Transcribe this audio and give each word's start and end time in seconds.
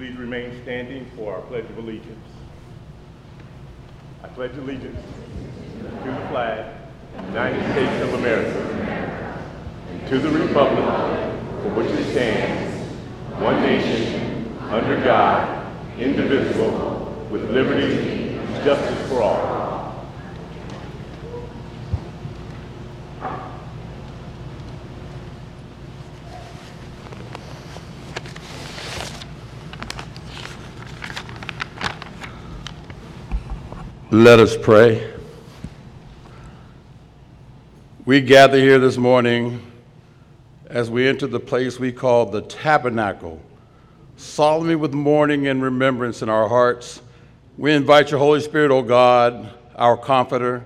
please 0.00 0.16
remain 0.16 0.62
standing 0.62 1.04
for 1.14 1.34
our 1.34 1.42
Pledge 1.42 1.66
of 1.66 1.76
Allegiance? 1.76 2.26
I 4.24 4.28
pledge 4.28 4.56
allegiance 4.56 4.98
to 5.76 6.10
the 6.10 6.26
flag 6.28 6.74
of 7.18 7.26
the 7.26 7.28
United 7.28 7.72
States 7.72 8.02
of 8.04 8.14
America 8.14 8.58
and 9.90 10.08
to 10.08 10.18
the 10.18 10.30
republic 10.30 10.86
for 11.62 11.68
which 11.74 11.90
it 11.90 12.12
stands, 12.12 12.82
one 13.42 13.60
nation, 13.60 14.56
under 14.70 15.04
God, 15.04 15.70
indivisible, 15.98 17.26
with 17.30 17.50
liberty 17.50 18.38
and 18.38 18.64
justice 18.64 19.06
for 19.06 19.20
all. 19.20 19.59
Let 34.12 34.40
us 34.40 34.56
pray. 34.56 35.08
We 38.04 38.20
gather 38.20 38.58
here 38.58 38.80
this 38.80 38.96
morning 38.96 39.64
as 40.66 40.90
we 40.90 41.06
enter 41.06 41.28
the 41.28 41.38
place 41.38 41.78
we 41.78 41.92
call 41.92 42.26
the 42.26 42.42
tabernacle, 42.42 43.40
solemnly 44.16 44.74
with 44.74 44.92
mourning 44.92 45.46
and 45.46 45.62
remembrance 45.62 46.22
in 46.22 46.28
our 46.28 46.48
hearts. 46.48 47.02
We 47.56 47.72
invite 47.72 48.10
your 48.10 48.18
Holy 48.18 48.40
Spirit, 48.40 48.72
O 48.72 48.82
God, 48.82 49.48
our 49.76 49.96
comforter 49.96 50.64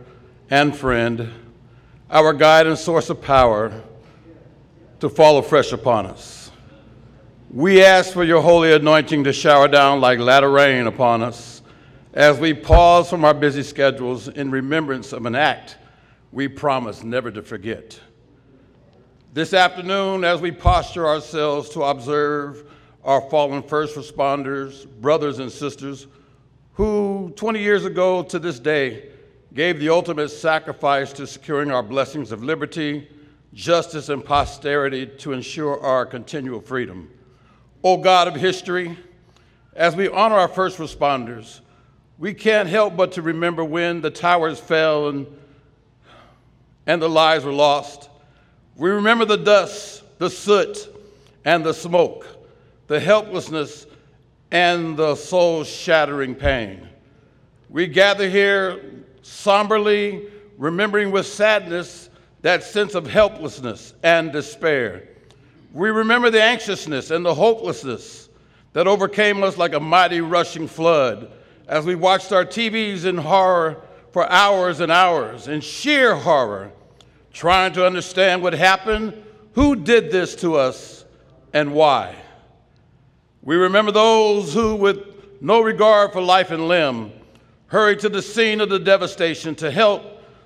and 0.49 0.75
friend, 0.75 1.31
our 2.11 2.33
guide 2.33 2.67
and 2.67 2.79
source 2.79 3.11
of 3.11 3.21
power, 3.21 3.79
to 5.01 5.11
fall 5.11 5.37
afresh 5.37 5.71
upon 5.73 6.07
us. 6.07 6.51
We 7.51 7.85
ask 7.85 8.11
for 8.11 8.25
your 8.25 8.41
holy 8.41 8.73
anointing 8.73 9.25
to 9.25 9.35
shower 9.35 9.69
down 9.69 10.01
like 10.01 10.19
latter 10.19 10.51
rain 10.51 10.87
upon 10.87 11.23
us 11.23 11.54
as 12.15 12.39
we 12.39 12.55
pause 12.55 13.11
from 13.11 13.25
our 13.25 13.35
busy 13.35 13.65
schedules 13.65 14.29
in 14.29 14.49
remembrance 14.49 15.13
of 15.13 15.27
an 15.27 15.35
act 15.35 15.77
we 16.31 16.47
promise 16.47 17.03
never 17.03 17.31
to 17.31 17.43
forget. 17.43 17.99
This 19.33 19.53
afternoon, 19.53 20.23
as 20.23 20.41
we 20.41 20.53
posture 20.53 21.09
ourselves 21.09 21.71
to 21.71 21.83
observe 21.83 22.71
our 23.03 23.21
fallen 23.31 23.65
first 23.65 23.97
responders, 23.97 24.87
brothers 25.01 25.41
and 25.41 25.51
sisters, 25.51 26.07
who 26.75 27.33
20 27.35 27.61
years 27.61 27.85
ago 27.85 28.23
to 28.23 28.39
this 28.39 28.61
day 28.61 29.11
gave 29.53 29.81
the 29.81 29.89
ultimate 29.89 30.29
sacrifice 30.29 31.13
to 31.13 31.27
securing 31.27 31.73
our 31.73 31.83
blessings 31.83 32.31
of 32.31 32.45
liberty, 32.45 33.09
justice, 33.55 34.09
and 34.09 34.25
posterity 34.25 35.07
to 35.07 35.33
ensure 35.33 35.81
our 35.81 36.07
continual 36.07 36.61
freedom. 36.61 37.11
O 37.83 37.97
God 37.97 38.29
of 38.29 38.37
history, 38.37 38.97
as 39.75 39.97
we 39.97 40.09
honor 40.09 40.37
our 40.37 40.49
first 40.49 40.79
responders, 40.79 41.61
we 42.25 42.33
can't 42.33 42.71
help 42.71 42.97
but 42.97 43.13
to 43.13 43.21
remember 43.21 43.63
when 43.63 44.01
the 44.01 44.09
towers 44.09 44.59
fell 44.59 45.11
and, 45.11 45.27
and 46.87 47.03
the 47.03 47.07
lives 47.07 47.45
were 47.45 47.53
lost. 47.53 48.09
We 48.77 48.89
remember 48.89 49.27
the 49.27 49.37
dust, 49.37 50.03
the 50.17 50.31
soot, 50.31 50.89
and 51.45 51.63
the 51.63 51.75
smoke, 51.75 52.27
the 52.87 52.99
helplessness, 52.99 53.85
and 54.51 54.97
the 54.97 55.17
soul 55.17 55.65
shattering 55.65 56.35
pain. 56.35 56.89
We 57.69 57.89
gather 57.89 58.31
here 58.31 58.81
somberly, 59.21 60.27
remembering 60.57 61.11
with 61.11 61.27
sadness 61.27 62.09
that 62.41 62.63
sense 62.63 62.95
of 62.95 63.07
helplessness 63.07 63.93
and 64.03 64.33
despair. 64.33 65.11
We 65.75 65.91
remember 65.91 66.31
the 66.31 66.43
anxiousness 66.43 67.11
and 67.11 67.23
the 67.23 67.35
hopelessness 67.35 68.31
that 68.73 68.87
overcame 68.87 69.43
us 69.43 69.59
like 69.59 69.75
a 69.75 69.81
mighty 69.81 70.23
rushing 70.23 70.67
flood 70.67 71.31
as 71.67 71.85
we 71.85 71.95
watched 71.95 72.33
our 72.33 72.45
TVs 72.45 73.05
in 73.05 73.17
horror 73.17 73.83
for 74.13 74.31
hours 74.31 74.81
and 74.81 74.93
hours, 74.93 75.49
in 75.49 75.61
sheer 75.61 76.15
horror, 76.15 76.71
trying 77.33 77.73
to 77.73 77.87
understand 77.87 78.43
what 78.43 78.53
happened, 78.53 79.15
who 79.55 79.75
did 79.75 80.11
this 80.11 80.37
to 80.37 80.57
us, 80.57 81.05
and 81.53 81.73
why. 81.73 82.15
We 83.43 83.57
remember 83.57 83.93
those 83.93 84.53
who, 84.53 84.77
with 84.77 84.99
no 85.41 85.61
regard 85.61 86.13
for 86.13 86.21
life 86.21 86.51
and 86.51 86.69
limb, 86.69 87.13
hurried 87.67 88.01
to 88.01 88.09
the 88.09 88.23
scene 88.23 88.61
of 88.61 88.69
the 88.69 88.79
devastation 88.79 89.55
to 89.57 89.71
help, 89.71 90.03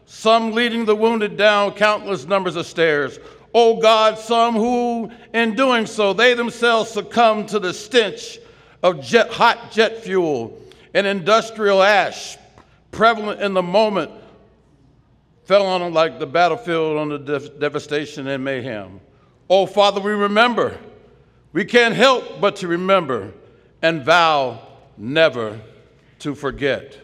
some 0.07 0.53
leading 0.53 0.85
the 0.85 0.97
wounded 0.97 1.37
down 1.37 1.73
countless 1.73 2.27
numbers 2.27 2.57
of 2.57 2.67
stairs. 2.67 3.19
Oh 3.53 3.81
God, 3.81 4.19
some 4.19 4.55
who, 4.55 5.11
in 5.35 5.55
doing 5.55 5.85
so, 5.87 6.13
they 6.13 6.35
themselves 6.35 6.91
succumbed 6.91 7.49
to 7.49 7.59
the 7.59 7.75
stench 7.75 8.39
of 8.83 9.03
jet, 9.03 9.31
hot 9.31 9.71
jet 9.71 10.03
fuel 10.03 10.59
and 10.99 11.07
industrial 11.07 11.81
ash 11.81 12.37
prevalent 12.91 13.41
in 13.41 13.55
the 13.55 13.63
moment 13.63 14.11
fell 15.45 15.65
on 15.65 15.81
them 15.81 15.93
like 15.93 16.19
the 16.19 16.27
battlefield 16.27 16.97
on 16.97 17.09
the 17.09 17.19
dev- 17.21 17.61
devastation 17.61 18.27
and 18.27 18.43
mayhem. 18.43 18.99
Oh, 19.49 19.65
Father, 19.65 20.01
we 20.01 20.11
remember. 20.11 20.77
We 21.53 21.65
can't 21.65 21.95
help 21.95 22.41
but 22.41 22.57
to 22.57 22.67
remember 22.67 23.33
and 23.81 24.05
vow 24.05 24.61
never 24.97 25.61
to 26.19 26.35
forget. 26.35 26.99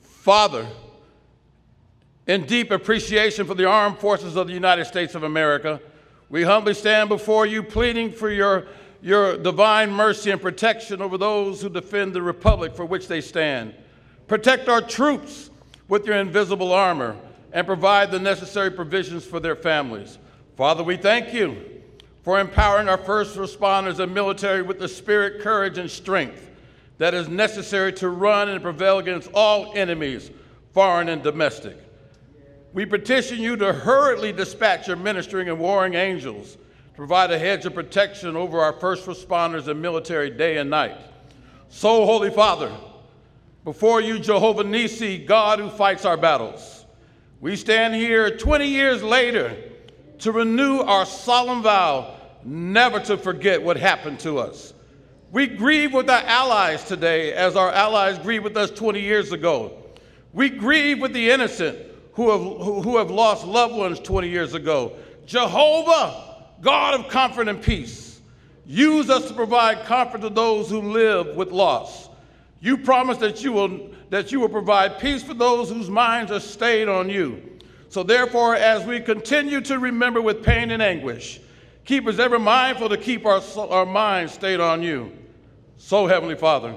Father, 0.00 0.66
in 2.26 2.46
deep 2.46 2.70
appreciation 2.70 3.46
for 3.46 3.54
the 3.54 3.66
armed 3.66 3.98
forces 3.98 4.36
of 4.36 4.46
the 4.46 4.54
United 4.54 4.86
States 4.86 5.14
of 5.14 5.22
America, 5.22 5.82
we 6.30 6.44
humbly 6.44 6.72
stand 6.72 7.10
before 7.10 7.44
you 7.44 7.62
pleading 7.62 8.10
for 8.10 8.30
your 8.30 8.66
your 9.06 9.36
divine 9.36 9.88
mercy 9.88 10.32
and 10.32 10.42
protection 10.42 11.00
over 11.00 11.16
those 11.16 11.62
who 11.62 11.68
defend 11.68 12.12
the 12.12 12.20
republic 12.20 12.74
for 12.74 12.84
which 12.84 13.06
they 13.06 13.20
stand. 13.20 13.72
Protect 14.26 14.68
our 14.68 14.80
troops 14.80 15.48
with 15.86 16.04
your 16.06 16.16
invisible 16.16 16.72
armor 16.72 17.16
and 17.52 17.68
provide 17.68 18.10
the 18.10 18.18
necessary 18.18 18.68
provisions 18.68 19.24
for 19.24 19.38
their 19.38 19.54
families. 19.54 20.18
Father, 20.56 20.82
we 20.82 20.96
thank 20.96 21.32
you 21.32 21.56
for 22.24 22.40
empowering 22.40 22.88
our 22.88 22.98
first 22.98 23.36
responders 23.36 24.00
and 24.00 24.12
military 24.12 24.62
with 24.62 24.80
the 24.80 24.88
spirit, 24.88 25.40
courage, 25.40 25.78
and 25.78 25.88
strength 25.88 26.50
that 26.98 27.14
is 27.14 27.28
necessary 27.28 27.92
to 27.92 28.08
run 28.08 28.48
and 28.48 28.60
prevail 28.60 28.98
against 28.98 29.30
all 29.32 29.70
enemies, 29.76 30.32
foreign 30.72 31.08
and 31.08 31.22
domestic. 31.22 31.76
We 32.72 32.86
petition 32.86 33.38
you 33.38 33.54
to 33.58 33.72
hurriedly 33.72 34.32
dispatch 34.32 34.88
your 34.88 34.96
ministering 34.96 35.48
and 35.48 35.60
warring 35.60 35.94
angels 35.94 36.58
provide 36.96 37.30
a 37.30 37.38
hedge 37.38 37.66
of 37.66 37.74
protection 37.74 38.36
over 38.36 38.60
our 38.60 38.72
first 38.72 39.06
responders 39.06 39.68
and 39.68 39.80
military 39.80 40.30
day 40.30 40.56
and 40.56 40.70
night. 40.70 40.96
So, 41.68 42.06
Holy 42.06 42.30
Father, 42.30 42.72
before 43.64 44.00
you, 44.00 44.18
Jehovah 44.18 44.64
Nisi, 44.64 45.18
God 45.18 45.58
who 45.58 45.68
fights 45.68 46.06
our 46.06 46.16
battles, 46.16 46.86
we 47.40 47.54
stand 47.54 47.94
here 47.94 48.34
20 48.34 48.66
years 48.66 49.02
later 49.02 49.54
to 50.20 50.32
renew 50.32 50.78
our 50.78 51.04
solemn 51.04 51.62
vow 51.62 52.16
never 52.44 52.98
to 53.00 53.18
forget 53.18 53.62
what 53.62 53.76
happened 53.76 54.18
to 54.20 54.38
us. 54.38 54.72
We 55.32 55.46
grieve 55.48 55.92
with 55.92 56.08
our 56.08 56.22
allies 56.22 56.84
today 56.84 57.34
as 57.34 57.56
our 57.56 57.70
allies 57.70 58.18
grieved 58.18 58.44
with 58.44 58.56
us 58.56 58.70
20 58.70 59.00
years 59.00 59.32
ago. 59.32 59.84
We 60.32 60.48
grieve 60.48 61.00
with 61.00 61.12
the 61.12 61.30
innocent 61.30 61.78
who 62.12 62.30
have, 62.30 62.84
who 62.84 62.96
have 62.96 63.10
lost 63.10 63.44
loved 63.46 63.74
ones 63.74 64.00
20 64.00 64.28
years 64.30 64.54
ago. 64.54 64.92
Jehovah, 65.26 66.25
God 66.60 66.94
of 66.94 67.08
comfort 67.08 67.48
and 67.48 67.60
peace, 67.60 68.20
use 68.64 69.10
us 69.10 69.28
to 69.28 69.34
provide 69.34 69.84
comfort 69.84 70.22
to 70.22 70.30
those 70.30 70.70
who 70.70 70.80
live 70.80 71.36
with 71.36 71.50
loss. 71.50 72.08
You 72.60 72.78
promise 72.78 73.18
that 73.18 73.44
you 73.44 73.52
will, 73.52 73.90
that 74.10 74.32
you 74.32 74.40
will 74.40 74.48
provide 74.48 74.98
peace 74.98 75.22
for 75.22 75.34
those 75.34 75.70
whose 75.70 75.90
minds 75.90 76.32
are 76.32 76.40
stayed 76.40 76.88
on 76.88 77.10
you. 77.10 77.42
So, 77.88 78.02
therefore, 78.02 78.56
as 78.56 78.84
we 78.84 79.00
continue 79.00 79.60
to 79.62 79.78
remember 79.78 80.20
with 80.20 80.42
pain 80.42 80.70
and 80.70 80.82
anguish, 80.82 81.40
keep 81.84 82.06
us 82.06 82.18
ever 82.18 82.38
mindful 82.38 82.88
to 82.88 82.96
keep 82.96 83.24
our, 83.26 83.40
our 83.56 83.86
minds 83.86 84.32
stayed 84.32 84.60
on 84.60 84.82
you. 84.82 85.12
So, 85.76 86.06
Heavenly 86.06 86.34
Father, 86.34 86.76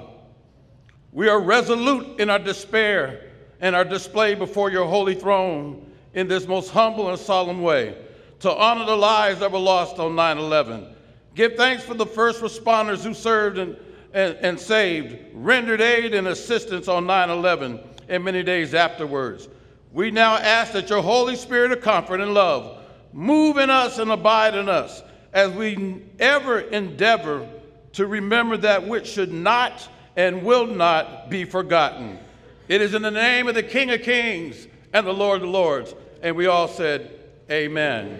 we 1.11 1.27
are 1.29 1.39
resolute 1.41 2.19
in 2.19 2.29
our 2.29 2.39
despair 2.39 3.31
and 3.61 3.75
our 3.75 3.85
display 3.85 4.35
before 4.35 4.69
your 4.69 4.85
holy 4.85 5.15
throne 5.15 5.91
in 6.13 6.27
this 6.27 6.47
most 6.47 6.69
humble 6.69 7.09
and 7.09 7.17
solemn 7.17 7.61
way 7.61 7.95
to 8.39 8.53
honor 8.53 8.85
the 8.85 8.95
lives 8.95 9.39
that 9.39 9.51
were 9.51 9.59
lost 9.59 9.99
on 9.99 10.15
9 10.15 10.37
11. 10.37 10.95
Give 11.35 11.55
thanks 11.55 11.83
for 11.83 11.93
the 11.93 12.05
first 12.05 12.41
responders 12.41 13.03
who 13.03 13.13
served 13.13 13.57
and, 13.57 13.77
and, 14.13 14.35
and 14.41 14.59
saved, 14.59 15.17
rendered 15.33 15.81
aid 15.81 16.13
and 16.13 16.27
assistance 16.27 16.87
on 16.87 17.05
9 17.05 17.29
11 17.29 17.79
and 18.07 18.23
many 18.23 18.43
days 18.43 18.73
afterwards. 18.73 19.47
We 19.91 20.11
now 20.11 20.37
ask 20.37 20.73
that 20.73 20.89
your 20.89 21.01
Holy 21.01 21.35
Spirit 21.35 21.71
of 21.71 21.81
comfort 21.81 22.21
and 22.21 22.33
love 22.33 22.77
move 23.13 23.57
in 23.57 23.69
us 23.69 23.97
and 23.97 24.11
abide 24.11 24.55
in 24.55 24.69
us 24.69 25.01
as 25.33 25.51
we 25.51 26.03
ever 26.19 26.59
endeavor 26.59 27.47
to 27.93 28.07
remember 28.07 28.57
that 28.57 28.87
which 28.87 29.07
should 29.07 29.31
not 29.31 29.87
and 30.15 30.43
will 30.43 30.67
not 30.67 31.29
be 31.29 31.45
forgotten. 31.45 32.19
It 32.67 32.81
is 32.81 32.93
in 32.93 33.01
the 33.01 33.11
name 33.11 33.47
of 33.47 33.55
the 33.55 33.63
King 33.63 33.89
of 33.91 34.01
Kings 34.01 34.67
and 34.93 35.05
the 35.05 35.13
Lord 35.13 35.41
of 35.41 35.49
Lords. 35.49 35.95
And 36.21 36.35
we 36.35 36.45
all 36.45 36.67
said, 36.67 37.18
Amen. 37.51 38.19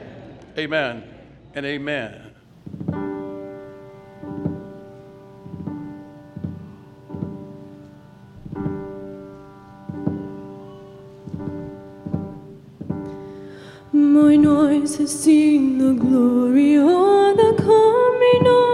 Amen. 0.58 1.04
And 1.54 1.66
amen. 1.66 2.34
My 13.92 14.36
eyes 14.48 14.98
have 14.98 15.10
seen 15.10 15.78
the 15.78 15.94
glory 15.94 16.78
of 16.78 17.38
the 17.38 17.54
coming 17.58 18.48
of. 18.48 18.69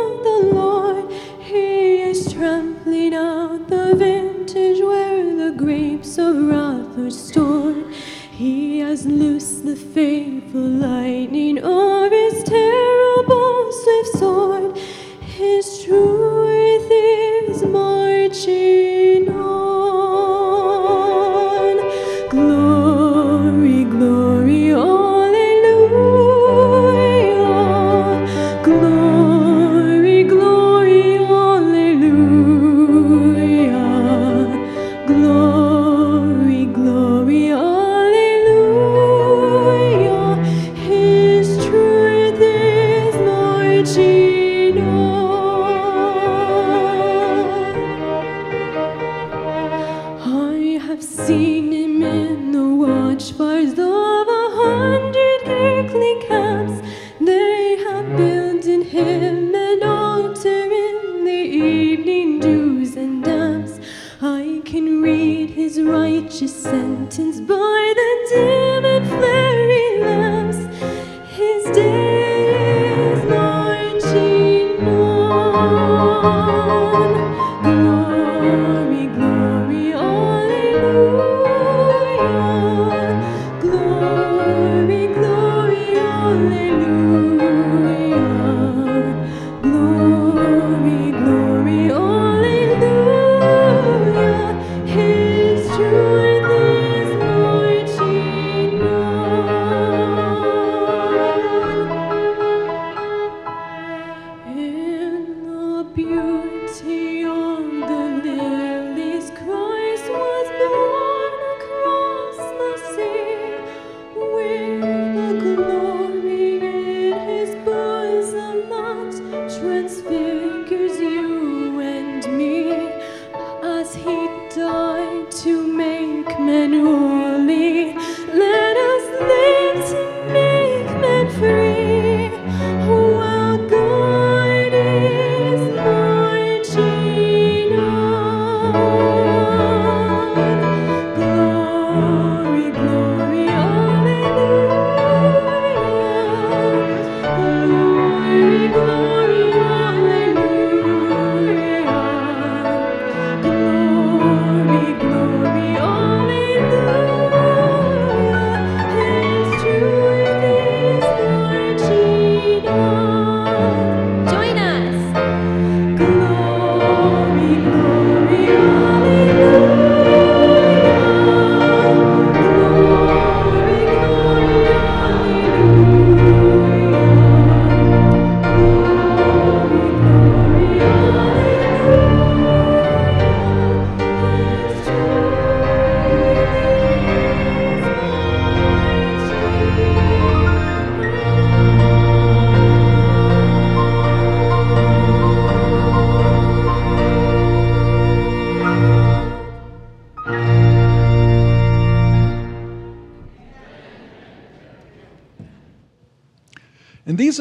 In 105.98 106.35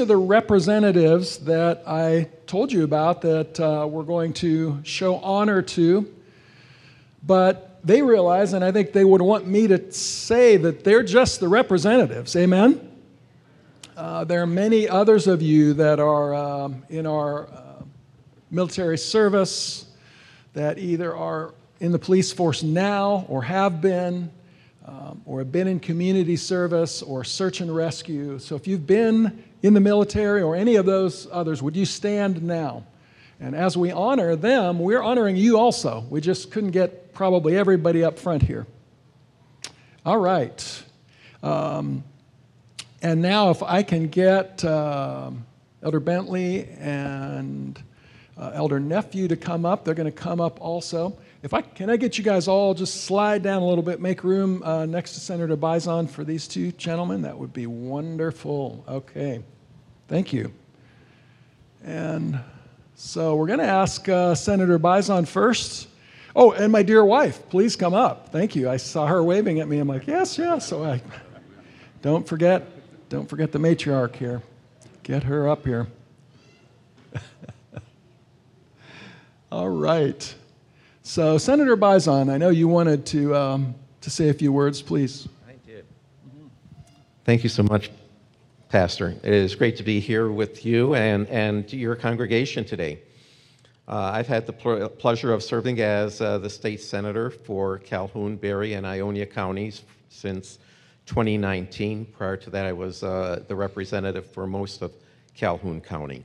are 0.05 0.07
the 0.07 0.17
representatives 0.19 1.39
that 1.39 1.83
I 1.87 2.29
told 2.47 2.71
you 2.71 2.85
about 2.85 3.23
that 3.23 3.59
uh, 3.59 3.87
we're 3.89 4.03
going 4.03 4.35
to 4.35 4.79
show 4.85 5.17
honor 5.17 5.63
to. 5.63 6.15
But 7.27 7.81
they 7.83 8.03
realize, 8.03 8.53
and 8.53 8.63
I 8.63 8.71
think 8.71 8.93
they 8.93 9.05
would 9.05 9.23
want 9.23 9.47
me 9.47 9.67
to 9.69 9.91
say 9.93 10.59
that 10.59 10.85
they're 10.85 11.03
just 11.03 11.41
the 11.41 11.49
representatives. 11.49 12.37
Amen? 12.37 12.93
Uh, 13.97 14.25
there 14.25 14.43
are 14.43 14.47
many 14.47 14.87
others 14.87 15.27
of 15.27 15.41
you 15.41 15.73
that 15.73 15.99
are 16.01 16.35
um, 16.35 16.83
in 16.91 17.07
our 17.07 17.49
uh, 17.49 17.83
military 18.51 18.99
service 18.99 19.87
that 20.53 20.79
either 20.79 21.17
are 21.17 21.55
in 21.81 21.93
the 21.93 21.99
police 21.99 22.31
force 22.31 22.63
now 22.63 23.25
or 23.31 23.43
have 23.43 23.81
been, 23.81 24.31
um, 24.85 25.23
or 25.25 25.39
have 25.39 25.51
been 25.51 25.67
in 25.67 25.81
community 25.81 26.37
service 26.37 27.01
or 27.01 27.25
search 27.25 27.63
and 27.63 27.75
rescue. 27.75 28.39
So 28.39 28.55
if 28.55 28.67
you've 28.67 28.87
been 28.87 29.44
in 29.65 29.73
the 29.73 29.81
military 29.81 30.43
or 30.43 30.55
any 30.55 30.77
of 30.77 30.85
those 30.85 31.27
others, 31.33 31.63
would 31.63 31.75
you 31.75 31.87
stand 31.87 32.43
now? 32.43 32.85
And 33.41 33.57
as 33.57 33.79
we 33.79 33.91
honor 33.91 34.37
them, 34.37 34.79
we're 34.79 35.03
honoring 35.03 35.37
you 35.37 35.59
also. 35.59 36.05
We 36.11 36.21
just 36.21 36.51
couldn't 36.51 36.73
get 36.73 37.15
probably 37.15 37.57
everybody 37.57 38.05
up 38.05 38.19
front 38.19 38.43
here. 38.43 38.67
All 40.05 40.19
right. 40.19 40.85
Um, 41.43 42.05
and 43.01 43.23
now, 43.23 43.49
if 43.49 43.63
I 43.63 43.83
can 43.83 44.09
get 44.09 44.63
um 44.67 45.47
Elder 45.83 46.01
Bentley 46.01 46.69
and 46.79 47.83
uh, 48.37 48.51
Elder 48.53 48.79
Nephew 48.79 49.29
to 49.29 49.37
come 49.37 49.65
up, 49.65 49.85
they're 49.85 49.95
going 49.95 50.11
to 50.11 50.13
come 50.13 50.43
up 50.43 50.61
also. 50.61 51.17
If 51.43 51.55
I 51.55 51.63
can, 51.63 51.89
I 51.89 51.97
get 51.97 52.19
you 52.19 52.25
guys 52.25 52.49
all 52.49 52.75
just 52.75 53.05
slide 53.05 53.43
down 53.43 53.63
a 53.63 53.67
little 53.67 53.85
bit, 53.85 54.01
make 54.01 54.25
room 54.25 54.63
uh, 54.63 54.85
next 54.85 55.15
to 55.15 55.21
Senator 55.21 55.57
Bizon 55.57 56.09
for 56.09 56.23
these 56.23 56.49
two 56.49 56.73
gentlemen. 56.73 57.23
That 57.23 57.39
would 57.39 57.53
be 57.53 57.67
wonderful. 57.67 58.85
Okay, 58.89 59.43
thank 60.09 60.33
you. 60.33 60.53
And 61.85 62.39
so 62.95 63.35
we're 63.35 63.47
going 63.47 63.59
to 63.59 63.65
ask 63.67 64.09
uh, 64.09 64.35
Senator 64.35 64.79
Bizon 64.79 65.27
first. 65.27 65.89
Oh, 66.37 66.53
and 66.53 66.73
my 66.73 66.83
dear 66.83 67.05
wife, 67.05 67.49
please 67.49 67.77
come 67.77 67.95
up. 67.95 68.31
Thank 68.31 68.57
you. 68.57 68.69
I 68.69 68.77
saw 68.77 69.07
her 69.07 69.23
waving 69.23 69.61
at 69.61 69.69
me. 69.69 69.79
I'm 69.79 69.89
like, 69.89 70.07
yes, 70.07 70.39
yes. 70.39 70.67
So 70.67 70.85
I 70.85 71.01
don't 72.03 72.27
forget, 72.27 72.67
don't 73.09 73.29
forget 73.29 73.53
the 73.53 73.59
matriarch 73.59 74.17
here. 74.17 74.43
Get 75.03 75.23
her 75.25 75.49
up 75.49 75.65
here. 75.65 75.87
All 79.53 79.69
right. 79.69 80.35
So, 81.03 81.37
Senator 81.37 81.77
Bizon, 81.77 82.33
I 82.33 82.39
know 82.39 82.49
you 82.49 82.67
wanted 82.67 83.05
to, 83.07 83.37
um, 83.37 83.75
to 84.01 84.11
say 84.11 84.31
a 84.31 84.35
few 84.35 84.51
words, 84.51 84.81
please. 84.81 85.29
I 85.47 85.53
did. 85.67 85.85
Thank 87.25 87.43
you 87.43 87.51
so 87.51 87.63
much, 87.63 87.91
Pastor. 88.69 89.11
It 89.23 89.33
is 89.33 89.55
great 89.55 89.77
to 89.77 89.83
be 89.83 90.01
here 90.01 90.31
with 90.31 90.65
you 90.67 90.95
and, 90.95 91.29
and 91.29 91.73
your 91.73 91.95
congregation 91.95 92.65
today. 92.65 93.01
Uh, 93.87 94.11
I've 94.15 94.27
had 94.27 94.47
the 94.47 94.53
pl- 94.53 94.89
pleasure 94.89 95.33
of 95.33 95.43
serving 95.43 95.81
as 95.81 96.21
uh, 96.21 96.39
the 96.39 96.51
state 96.51 96.81
senator 96.81 97.31
for 97.31 97.79
Calhoun, 97.79 98.37
Barry, 98.37 98.73
and 98.73 98.87
Ionia 98.87 99.27
counties 99.27 99.83
since 100.09 100.59
2019. 101.07 102.07
Prior 102.07 102.37
to 102.39 102.51
that, 102.51 102.67
I 102.67 102.73
was 102.73 103.03
uh, 103.03 103.45
the 103.47 103.55
representative 103.55 104.27
for 104.27 104.47
most 104.47 104.83
of 104.83 104.93
Calhoun 105.35 105.81
County. 105.81 106.25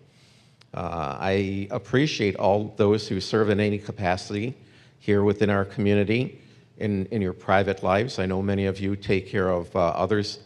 Uh, 0.73 1.17
I 1.19 1.67
appreciate 1.71 2.35
all 2.37 2.73
those 2.77 3.07
who 3.07 3.19
serve 3.19 3.49
in 3.49 3.59
any 3.59 3.77
capacity 3.77 4.55
here 4.99 5.23
within 5.23 5.49
our 5.49 5.65
community 5.65 6.41
in, 6.77 7.05
in 7.07 7.21
your 7.21 7.33
private 7.33 7.83
lives. 7.83 8.19
I 8.19 8.25
know 8.25 8.41
many 8.41 8.65
of 8.65 8.79
you 8.79 8.95
take 8.95 9.27
care 9.27 9.49
of 9.49 9.75
uh, 9.75 9.79
others, 9.79 10.39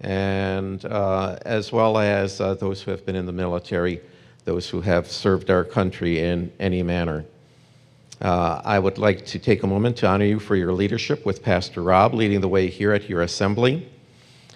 and 0.00 0.84
uh, 0.86 1.38
as 1.44 1.72
well 1.72 1.98
as 1.98 2.40
uh, 2.40 2.54
those 2.54 2.82
who 2.82 2.90
have 2.90 3.04
been 3.04 3.16
in 3.16 3.26
the 3.26 3.32
military, 3.32 4.00
those 4.44 4.68
who 4.68 4.80
have 4.80 5.10
served 5.10 5.50
our 5.50 5.64
country 5.64 6.20
in 6.20 6.50
any 6.58 6.82
manner. 6.82 7.24
Uh, 8.20 8.60
I 8.64 8.78
would 8.78 8.98
like 8.98 9.24
to 9.26 9.38
take 9.38 9.62
a 9.62 9.66
moment 9.66 9.96
to 9.98 10.06
honor 10.06 10.24
you 10.24 10.38
for 10.38 10.56
your 10.56 10.72
leadership 10.72 11.24
with 11.24 11.42
Pastor 11.42 11.82
Rob 11.82 12.14
leading 12.14 12.40
the 12.40 12.48
way 12.48 12.68
here 12.68 12.92
at 12.92 13.08
your 13.08 13.22
assembly. 13.22 13.88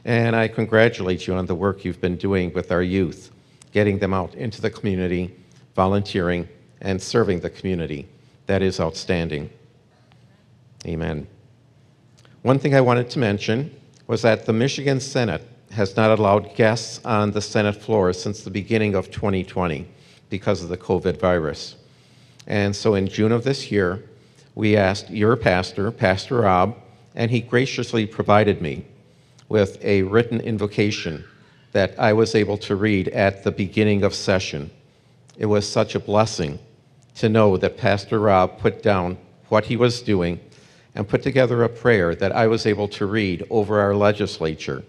And 0.05 0.37
I 0.37 0.49
congratulate 0.49 1.27
you 1.27 1.35
on 1.35 1.47
the 1.47 1.55
work 1.55 1.85
you've 1.85 2.01
been 2.01 2.17
doing 2.17 2.53
with 2.53 2.71
our 2.71 2.83
youth, 2.83 3.31
getting 3.73 3.99
them 3.99 4.13
out 4.13 4.35
into 4.35 4.61
the 4.61 4.71
community, 4.71 5.35
volunteering, 5.75 6.47
and 6.83 7.01
serving 7.01 7.41
the 7.41 7.49
community. 7.49 8.07
That 8.47 8.61
is 8.61 8.81
outstanding. 8.81 9.49
Amen. 10.87 11.27
One 12.43 12.59
thing 12.59 12.75
I 12.75 12.83
wanted 12.83 13.09
to 13.11 13.19
mention 13.19 13.75
was 14.07 14.23
that 14.23 14.47
the 14.47 14.53
Michigan 14.53 15.01
Senate 15.01 15.47
has 15.71 15.97
not 15.97 16.19
allowed 16.19 16.55
guests 16.55 17.01
on 17.05 17.33
the 17.33 17.41
Senate 17.41 17.77
floor 17.77 18.13
since 18.13 18.43
the 18.43 18.51
beginning 18.51 18.95
of 18.95 19.11
2020 19.11 19.87
because 20.31 20.63
of 20.63 20.69
the 20.69 20.77
COVID 20.77 21.19
virus. 21.19 21.77
And 22.47 22.77
so 22.77 22.95
in 22.95 23.09
June 23.09 23.33
of 23.33 23.45
this 23.45 23.71
year, 23.71 24.05
we 24.55 24.77
asked 24.77 25.11
your 25.11 25.37
pastor, 25.37 25.91
Pastor 25.91 26.43
Rob, 26.43 26.77
and 27.15 27.31
he 27.31 27.41
graciously 27.41 28.07
provided 28.07 28.61
me 28.61 28.85
with 29.49 29.83
a 29.85 30.03
written 30.03 30.41
invocation 30.41 31.25
that 31.73 31.99
I 31.99 32.13
was 32.13 32.35
able 32.35 32.59
to 32.59 32.77
read 32.77 33.09
at 33.09 33.43
the 33.43 33.51
beginning 33.51 34.05
of 34.05 34.15
session. 34.15 34.71
It 35.37 35.47
was 35.47 35.69
such 35.69 35.95
a 35.95 36.01
blessing 36.01 36.59
to 37.17 37.29
know 37.29 37.57
that 37.57 37.77
Pastor 37.77 38.21
Rob 38.21 38.59
put 38.59 38.83
down 38.83 39.19
what 39.49 39.65
he 39.65 39.77
was 39.77 40.03
doing 40.03 40.41
and 40.95 41.09
put 41.09 41.23
together 41.23 41.63
a 41.63 41.69
prayer 41.69 42.15
that 42.15 42.33
I 42.33 42.47
was 42.47 42.67
able 42.67 42.89
to 42.89 43.07
read 43.07 43.47
over 43.51 43.81
our 43.81 43.95
legislature 43.95 44.85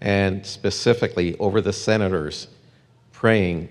and 0.00 0.44
specifically 0.44 1.36
over 1.38 1.60
the 1.60 1.72
senators 1.72 2.48
praying 3.12 3.68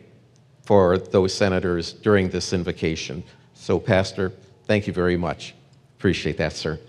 for 0.64 0.98
those 0.98 1.34
senators 1.34 1.94
during 1.94 2.30
this 2.30 2.52
invocation. 2.52 3.24
So, 3.54 3.80
Pastor, 3.80 4.34
thank 4.66 4.88
you 4.88 4.94
very 4.94 5.18
much. 5.18 5.54
Appreciate 5.98 6.38
that, 6.38 6.54
sir. 6.54 6.80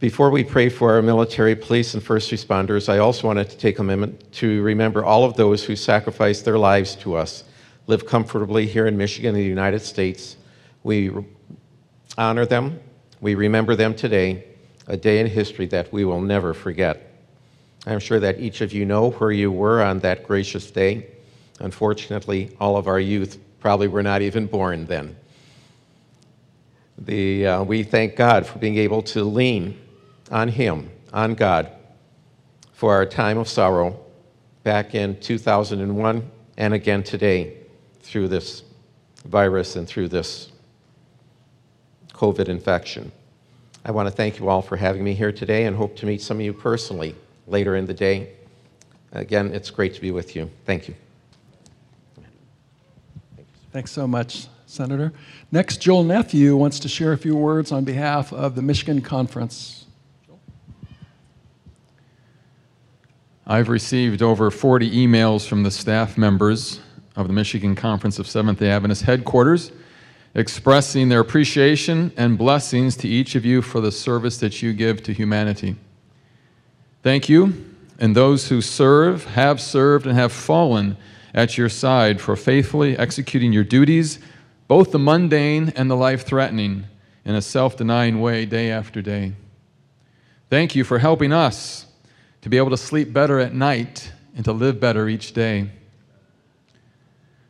Before 0.00 0.30
we 0.30 0.44
pray 0.44 0.68
for 0.68 0.92
our 0.92 1.02
military, 1.02 1.54
police, 1.56 1.94
and 1.94 2.02
first 2.02 2.30
responders, 2.30 2.88
I 2.88 2.98
also 2.98 3.26
wanted 3.26 3.48
to 3.50 3.56
take 3.56 3.78
a 3.78 3.82
moment 3.82 4.30
to 4.34 4.62
remember 4.62 5.04
all 5.04 5.24
of 5.24 5.36
those 5.36 5.64
who 5.64 5.76
sacrificed 5.76 6.44
their 6.44 6.58
lives 6.58 6.96
to 6.96 7.14
us, 7.16 7.44
live 7.86 8.04
comfortably 8.04 8.66
here 8.66 8.86
in 8.86 8.96
Michigan 8.96 9.34
and 9.34 9.38
the 9.38 9.48
United 9.48 9.80
States. 9.80 10.36
We 10.82 11.10
honor 12.18 12.46
them, 12.46 12.80
we 13.20 13.34
remember 13.34 13.76
them 13.76 13.94
today, 13.94 14.44
a 14.86 14.96
day 14.96 15.20
in 15.20 15.26
history 15.26 15.66
that 15.66 15.92
we 15.92 16.04
will 16.04 16.20
never 16.20 16.54
forget. 16.54 17.12
I'm 17.86 18.00
sure 18.00 18.20
that 18.20 18.40
each 18.40 18.60
of 18.60 18.72
you 18.72 18.84
know 18.84 19.10
where 19.10 19.30
you 19.30 19.52
were 19.52 19.82
on 19.82 20.00
that 20.00 20.26
gracious 20.26 20.70
day. 20.70 21.06
Unfortunately, 21.60 22.54
all 22.60 22.76
of 22.76 22.88
our 22.88 23.00
youth 23.00 23.38
probably 23.60 23.88
were 23.88 24.02
not 24.02 24.22
even 24.22 24.46
born 24.46 24.86
then. 24.86 25.16
The, 26.98 27.46
uh, 27.46 27.62
we 27.62 27.82
thank 27.82 28.16
God 28.16 28.46
for 28.46 28.58
being 28.58 28.78
able 28.78 29.02
to 29.02 29.22
lean 29.22 29.78
on 30.30 30.48
Him, 30.48 30.90
on 31.12 31.34
God, 31.34 31.70
for 32.72 32.94
our 32.94 33.06
time 33.06 33.38
of 33.38 33.48
sorrow 33.48 34.00
back 34.64 34.94
in 34.94 35.18
2001 35.20 36.30
and 36.56 36.74
again 36.74 37.02
today 37.02 37.56
through 38.00 38.28
this 38.28 38.62
virus 39.24 39.76
and 39.76 39.86
through 39.86 40.08
this 40.08 40.50
COVID 42.16 42.48
infection. 42.48 43.12
I 43.84 43.90
want 43.90 44.08
to 44.08 44.10
thank 44.10 44.38
you 44.38 44.48
all 44.48 44.62
for 44.62 44.76
having 44.76 45.04
me 45.04 45.14
here 45.14 45.30
today 45.30 45.66
and 45.66 45.76
hope 45.76 45.96
to 45.96 46.06
meet 46.06 46.22
some 46.22 46.38
of 46.38 46.42
you 46.42 46.52
personally 46.52 47.14
later 47.46 47.76
in 47.76 47.86
the 47.86 47.94
day. 47.94 48.30
Again, 49.12 49.52
it's 49.52 49.70
great 49.70 49.94
to 49.94 50.00
be 50.00 50.10
with 50.10 50.34
you. 50.34 50.50
Thank 50.64 50.88
you. 50.88 50.94
Thanks 53.70 53.90
so 53.90 54.06
much, 54.06 54.46
Senator. 54.66 55.12
Next, 55.52 55.82
Joel 55.82 56.04
Nephew 56.04 56.56
wants 56.56 56.80
to 56.80 56.88
share 56.88 57.12
a 57.12 57.18
few 57.18 57.36
words 57.36 57.70
on 57.70 57.84
behalf 57.84 58.32
of 58.32 58.54
the 58.54 58.62
Michigan 58.62 59.02
Conference. 59.02 59.84
I've 63.46 63.68
received 63.68 64.22
over 64.22 64.50
40 64.50 64.90
emails 64.90 65.46
from 65.46 65.62
the 65.62 65.70
staff 65.70 66.18
members 66.18 66.80
of 67.14 67.28
the 67.28 67.32
Michigan 67.32 67.76
Conference 67.76 68.18
of 68.18 68.26
Seventh 68.26 68.58
day 68.58 68.70
Adventist 68.70 69.02
headquarters 69.02 69.70
expressing 70.36 71.08
their 71.08 71.20
appreciation 71.20 72.12
and 72.14 72.36
blessings 72.36 72.94
to 72.98 73.08
each 73.08 73.34
of 73.34 73.44
you 73.46 73.62
for 73.62 73.80
the 73.80 73.90
service 73.90 74.36
that 74.36 74.60
you 74.62 74.74
give 74.74 75.02
to 75.02 75.12
humanity. 75.12 75.74
Thank 77.02 77.30
you, 77.30 77.64
and 77.98 78.14
those 78.14 78.48
who 78.48 78.60
serve, 78.60 79.24
have 79.24 79.62
served, 79.62 80.06
and 80.06 80.14
have 80.14 80.32
fallen 80.32 80.98
at 81.32 81.56
your 81.56 81.70
side 81.70 82.20
for 82.20 82.36
faithfully 82.36 82.98
executing 82.98 83.52
your 83.52 83.64
duties, 83.64 84.18
both 84.68 84.92
the 84.92 84.98
mundane 84.98 85.72
and 85.74 85.90
the 85.90 85.96
life 85.96 86.26
threatening, 86.26 86.84
in 87.24 87.34
a 87.34 87.42
self 87.42 87.76
denying 87.76 88.20
way 88.20 88.44
day 88.44 88.70
after 88.70 89.00
day. 89.00 89.32
Thank 90.50 90.76
you 90.76 90.84
for 90.84 90.98
helping 90.98 91.32
us 91.32 91.86
to 92.42 92.50
be 92.50 92.58
able 92.58 92.70
to 92.70 92.76
sleep 92.76 93.12
better 93.12 93.40
at 93.40 93.54
night 93.54 94.12
and 94.36 94.44
to 94.44 94.52
live 94.52 94.78
better 94.78 95.08
each 95.08 95.32
day. 95.32 95.70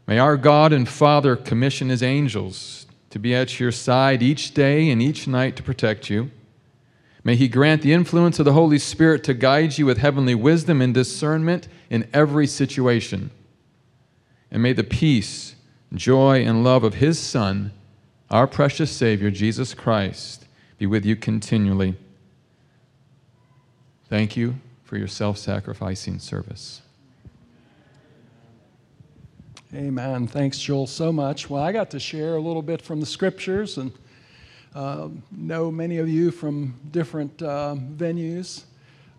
May 0.07 0.19
our 0.19 0.37
God 0.37 0.73
and 0.73 0.89
Father 0.89 1.35
commission 1.35 1.89
his 1.89 2.03
angels 2.03 2.87
to 3.11 3.19
be 3.19 3.35
at 3.35 3.59
your 3.59 3.73
side 3.73 4.23
each 4.23 4.55
day 4.55 4.91
and 4.91 5.03
each 5.03 5.27
night 5.27 5.57
to 5.57 5.63
protect 5.63 6.11
you. 6.11 6.31
May 7.25 7.35
he 7.35 7.49
grant 7.49 7.83
the 7.83 7.93
influence 7.93 8.39
of 8.39 8.45
the 8.45 8.53
Holy 8.53 8.79
Spirit 8.79 9.25
to 9.25 9.35
guide 9.35 9.79
you 9.79 9.87
with 9.87 9.99
heavenly 9.99 10.35
wisdom 10.35 10.81
and 10.81 10.95
discernment 10.95 11.67
in 11.91 12.09
every 12.13 12.47
situation. 12.47 13.31
And 14.49 14.63
may 14.63 14.73
the 14.73 14.85
peace, 14.85 15.57
joy, 15.93 16.45
and 16.45 16.63
love 16.63 16.85
of 16.85 16.95
his 16.95 17.19
Son, 17.19 17.73
our 18.31 18.47
precious 18.47 18.93
Savior, 18.93 19.33
Jesus 19.33 19.75
Christ, 19.75 20.47
be 20.79 20.87
with 20.87 21.05
you 21.05 21.17
continually. 21.17 21.97
Thank 24.09 24.37
you 24.37 24.57
for 24.85 24.97
your 24.97 25.09
self 25.09 25.37
sacrificing 25.37 26.21
service. 26.21 26.83
Amen. 29.75 30.29
Thanks, 30.29 30.61
Joel, 30.61 30.87
so 30.87 31.13
much. 31.13 31.51
Well, 31.51 31.61
I 31.61 31.73
got 31.73 31.91
to 31.91 31.99
share 31.99 32.37
a 32.37 32.41
little 32.41 32.63
bit 32.63 32.81
from 32.81 33.01
the 33.01 33.07
scriptures 33.07 33.79
and 33.79 33.93
uh, 34.77 35.09
know 35.33 35.73
many 35.73 35.99
of 35.99 36.09
you 36.09 36.31
from 36.31 36.79
different 36.93 37.43
uh, 37.43 37.75
venues. 37.97 38.63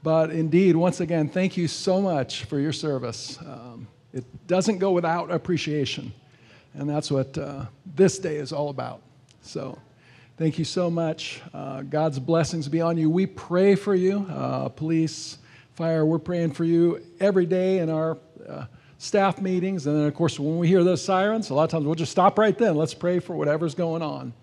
But 0.04 0.30
indeed, 0.32 0.78
once 0.78 1.02
again, 1.02 1.28
thank 1.28 1.58
you 1.58 1.68
so 1.68 2.02
much 2.02 2.46
for 2.46 2.60
your 2.60 2.72
service. 2.72 3.38
Um, 3.42 3.90
it 4.14 4.24
doesn't 4.48 4.78
go 4.78 4.92
without 4.92 5.30
appreciation. 5.32 6.14
And 6.76 6.90
that's 6.90 7.12
what 7.12 7.38
uh, 7.38 7.66
this 7.96 8.18
day 8.18 8.38
is 8.38 8.54
all 8.54 8.70
about. 8.70 9.02
So 9.42 9.78
thank 10.38 10.58
you 10.58 10.64
so 10.64 10.90
much. 10.90 11.42
Uh, 11.54 11.82
God's 11.82 12.20
blessings 12.20 12.70
be 12.70 12.80
on 12.80 12.98
you. 12.98 13.10
We 13.10 13.26
pray 13.26 13.76
for 13.76 13.96
you, 13.96 14.26
uh, 14.30 14.70
police, 14.70 15.40
fire. 15.74 16.06
We're 16.06 16.20
praying 16.20 16.54
for 16.54 16.64
you 16.64 17.02
every 17.20 17.46
day 17.46 17.80
in 17.80 17.90
our 17.90 18.18
uh, 18.48 18.68
staff 18.98 19.42
meetings. 19.42 19.88
And 19.88 19.96
then, 19.96 20.06
of 20.06 20.14
course, 20.14 20.40
when 20.40 20.58
we 20.58 20.68
hear 20.68 20.84
those 20.84 21.04
sirens, 21.04 21.50
a 21.50 21.54
lot 21.54 21.66
of 21.66 21.70
times 21.70 21.86
we'll 21.86 21.96
just 21.96 22.12
stop 22.12 22.38
right 22.38 22.58
then. 22.58 22.76
Let's 22.76 22.94
pray 22.94 23.20
for 23.20 23.36
whatever's 23.36 23.76
going 23.76 24.02
on. 24.02 24.34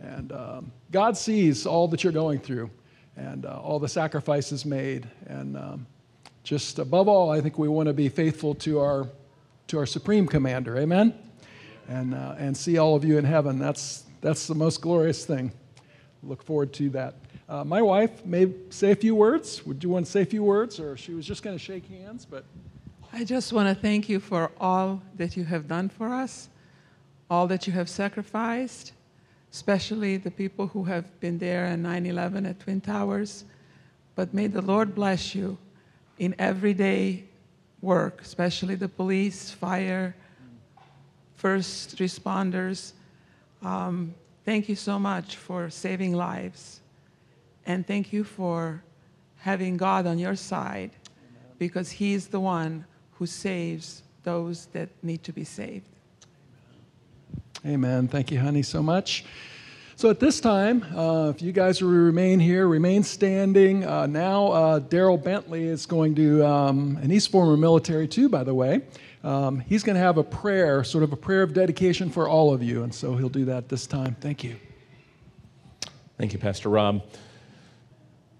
And 0.00 0.32
um, 0.32 0.72
God 0.90 1.16
sees 1.16 1.66
all 1.66 1.88
that 1.88 2.04
you're 2.04 2.12
going 2.12 2.38
through 2.38 2.70
and 3.16 3.46
uh, 3.46 3.60
all 3.60 3.78
the 3.78 3.88
sacrifices 3.88 4.66
made. 4.66 5.08
And 5.26 5.56
um, 5.56 5.86
just 6.42 6.78
above 6.78 7.08
all, 7.08 7.30
I 7.30 7.40
think 7.40 7.58
we 7.58 7.68
want 7.68 7.86
to 7.86 7.92
be 7.92 8.08
faithful 8.08 8.54
to 8.56 8.80
our, 8.80 9.08
to 9.68 9.78
our 9.78 9.86
supreme 9.86 10.26
commander. 10.26 10.76
Amen? 10.78 11.14
And, 11.88 12.14
uh, 12.14 12.34
and 12.38 12.56
see 12.56 12.78
all 12.78 12.96
of 12.96 13.04
you 13.04 13.18
in 13.18 13.24
heaven. 13.24 13.58
That's, 13.58 14.04
that's 14.20 14.46
the 14.46 14.54
most 14.54 14.80
glorious 14.80 15.24
thing. 15.24 15.52
Look 16.22 16.42
forward 16.42 16.72
to 16.74 16.90
that. 16.90 17.14
Uh, 17.46 17.62
my 17.62 17.82
wife 17.82 18.24
may 18.24 18.50
say 18.70 18.90
a 18.90 18.96
few 18.96 19.14
words. 19.14 19.64
Would 19.66 19.84
you 19.84 19.90
want 19.90 20.06
to 20.06 20.10
say 20.10 20.22
a 20.22 20.26
few 20.26 20.42
words? 20.42 20.80
Or 20.80 20.96
she 20.96 21.12
was 21.12 21.26
just 21.26 21.42
going 21.42 21.56
to 21.56 21.62
shake 21.62 21.86
hands, 21.86 22.24
but 22.24 22.44
I 23.16 23.22
just 23.22 23.52
want 23.52 23.68
to 23.68 23.80
thank 23.80 24.08
you 24.08 24.18
for 24.18 24.50
all 24.58 25.00
that 25.14 25.36
you 25.36 25.44
have 25.44 25.68
done 25.68 25.88
for 25.88 26.12
us, 26.12 26.48
all 27.30 27.46
that 27.46 27.64
you 27.64 27.72
have 27.72 27.88
sacrificed, 27.88 28.92
especially 29.52 30.16
the 30.16 30.32
people 30.32 30.66
who 30.66 30.82
have 30.82 31.20
been 31.20 31.38
there 31.38 31.66
on 31.66 31.82
9 31.82 32.06
11 32.06 32.44
at 32.44 32.58
Twin 32.58 32.80
Towers. 32.80 33.44
but 34.16 34.34
may 34.34 34.48
the 34.48 34.60
Lord 34.60 34.96
bless 34.96 35.32
you 35.32 35.56
in 36.18 36.34
everyday 36.40 37.22
work, 37.80 38.20
especially 38.20 38.74
the 38.74 38.88
police, 38.88 39.48
fire, 39.48 40.16
first 41.36 41.98
responders. 41.98 42.94
Um, 43.62 44.12
thank 44.44 44.68
you 44.68 44.74
so 44.74 44.98
much 44.98 45.36
for 45.36 45.70
saving 45.70 46.14
lives. 46.14 46.80
And 47.64 47.86
thank 47.86 48.12
you 48.12 48.24
for 48.24 48.82
having 49.36 49.76
God 49.76 50.04
on 50.04 50.18
your 50.18 50.34
side 50.34 50.90
because 51.60 51.92
He 51.92 52.14
is 52.14 52.26
the 52.26 52.40
one 52.40 52.84
who 53.24 53.28
saves 53.28 54.02
those 54.22 54.66
that 54.74 54.90
need 55.02 55.22
to 55.22 55.32
be 55.32 55.44
saved. 55.44 55.88
Amen. 57.64 58.06
Thank 58.06 58.30
you, 58.30 58.38
honey, 58.38 58.62
so 58.62 58.82
much. 58.82 59.24
So 59.96 60.10
at 60.10 60.20
this 60.20 60.40
time, 60.40 60.82
uh, 60.94 61.30
if 61.34 61.40
you 61.40 61.50
guys 61.50 61.80
will 61.80 61.88
remain 61.88 62.38
here, 62.38 62.68
remain 62.68 63.02
standing. 63.02 63.82
Uh, 63.82 64.04
now, 64.04 64.48
uh, 64.48 64.78
Daryl 64.78 65.16
Bentley 65.16 65.64
is 65.64 65.86
going 65.86 66.14
to, 66.16 66.44
um, 66.46 66.98
and 67.00 67.10
he's 67.10 67.26
former 67.26 67.56
military 67.56 68.06
too, 68.06 68.28
by 68.28 68.44
the 68.44 68.52
way. 68.52 68.82
Um, 69.22 69.60
he's 69.60 69.82
going 69.82 69.96
to 69.96 70.02
have 70.02 70.18
a 70.18 70.22
prayer, 70.22 70.84
sort 70.84 71.02
of 71.02 71.14
a 71.14 71.16
prayer 71.16 71.42
of 71.42 71.54
dedication 71.54 72.10
for 72.10 72.28
all 72.28 72.52
of 72.52 72.62
you, 72.62 72.82
and 72.82 72.94
so 72.94 73.16
he'll 73.16 73.30
do 73.30 73.46
that 73.46 73.70
this 73.70 73.86
time. 73.86 74.18
Thank 74.20 74.44
you. 74.44 74.56
Thank 76.18 76.34
you, 76.34 76.38
Pastor 76.38 76.68
Rob. 76.68 77.02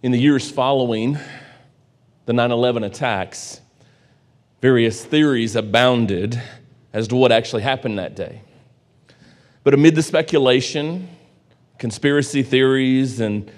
In 0.02 0.12
the 0.12 0.20
years 0.20 0.50
following 0.50 1.16
the 2.26 2.34
9 2.34 2.50
11 2.50 2.84
attacks, 2.84 3.62
various 4.64 5.04
theories 5.04 5.56
abounded 5.56 6.40
as 6.94 7.06
to 7.06 7.14
what 7.14 7.30
actually 7.30 7.60
happened 7.60 7.98
that 7.98 8.16
day. 8.16 8.40
But 9.62 9.74
amid 9.74 9.94
the 9.94 10.02
speculation, 10.02 11.06
conspiracy 11.78 12.42
theories, 12.42 13.20
and 13.20 13.52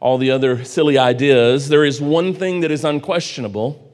all 0.00 0.18
the 0.18 0.30
other 0.30 0.62
silly 0.62 0.98
ideas, 0.98 1.70
there 1.70 1.82
is 1.82 2.02
one 2.02 2.34
thing 2.34 2.60
that 2.60 2.70
is 2.70 2.84
unquestionable, 2.84 3.90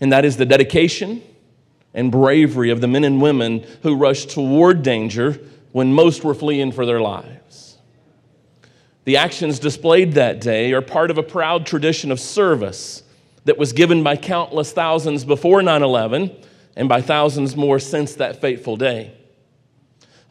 and 0.00 0.10
that 0.10 0.24
is 0.24 0.38
the 0.38 0.46
dedication 0.46 1.20
and 1.92 2.10
bravery 2.10 2.70
of 2.70 2.80
the 2.80 2.88
men 2.88 3.04
and 3.04 3.20
women 3.20 3.62
who 3.82 3.94
rushed 3.94 4.30
toward 4.30 4.82
danger 4.82 5.38
when 5.72 5.92
most 5.92 6.24
were 6.24 6.32
fleeing 6.32 6.72
for 6.72 6.86
their 6.86 7.02
lives. 7.02 7.76
The 9.04 9.18
actions 9.18 9.58
displayed 9.58 10.14
that 10.14 10.40
day 10.40 10.72
are 10.72 10.80
part 10.80 11.10
of 11.10 11.18
a 11.18 11.22
proud 11.22 11.66
tradition 11.66 12.10
of 12.10 12.18
service 12.18 13.01
that 13.44 13.58
was 13.58 13.72
given 13.72 14.02
by 14.02 14.16
countless 14.16 14.72
thousands 14.72 15.24
before 15.24 15.62
9 15.62 15.82
11 15.82 16.34
and 16.76 16.88
by 16.88 17.00
thousands 17.00 17.56
more 17.56 17.78
since 17.78 18.14
that 18.14 18.40
fateful 18.40 18.76
day 18.76 19.12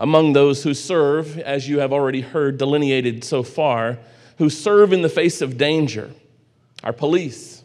among 0.01 0.33
those 0.33 0.63
who 0.63 0.73
serve, 0.73 1.37
as 1.37 1.69
you 1.69 1.79
have 1.79 1.93
already 1.93 2.21
heard 2.21 2.57
delineated 2.57 3.23
so 3.23 3.43
far, 3.43 3.99
who 4.39 4.49
serve 4.49 4.91
in 4.91 5.03
the 5.03 5.09
face 5.09 5.41
of 5.41 5.57
danger 5.57 6.09
our 6.83 6.91
police, 6.91 7.63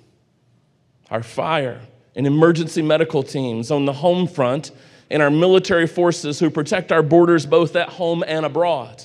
our 1.11 1.23
fire 1.23 1.81
and 2.15 2.27
emergency 2.27 2.83
medical 2.83 3.23
teams 3.23 3.71
on 3.71 3.87
the 3.87 3.93
home 3.95 4.27
front, 4.29 4.71
and 5.11 5.23
our 5.23 5.31
military 5.31 5.87
forces 5.87 6.39
who 6.39 6.51
protect 6.51 6.93
our 6.93 7.03
borders 7.03 7.47
both 7.47 7.75
at 7.75 7.89
home 7.89 8.23
and 8.27 8.45
abroad. 8.45 9.03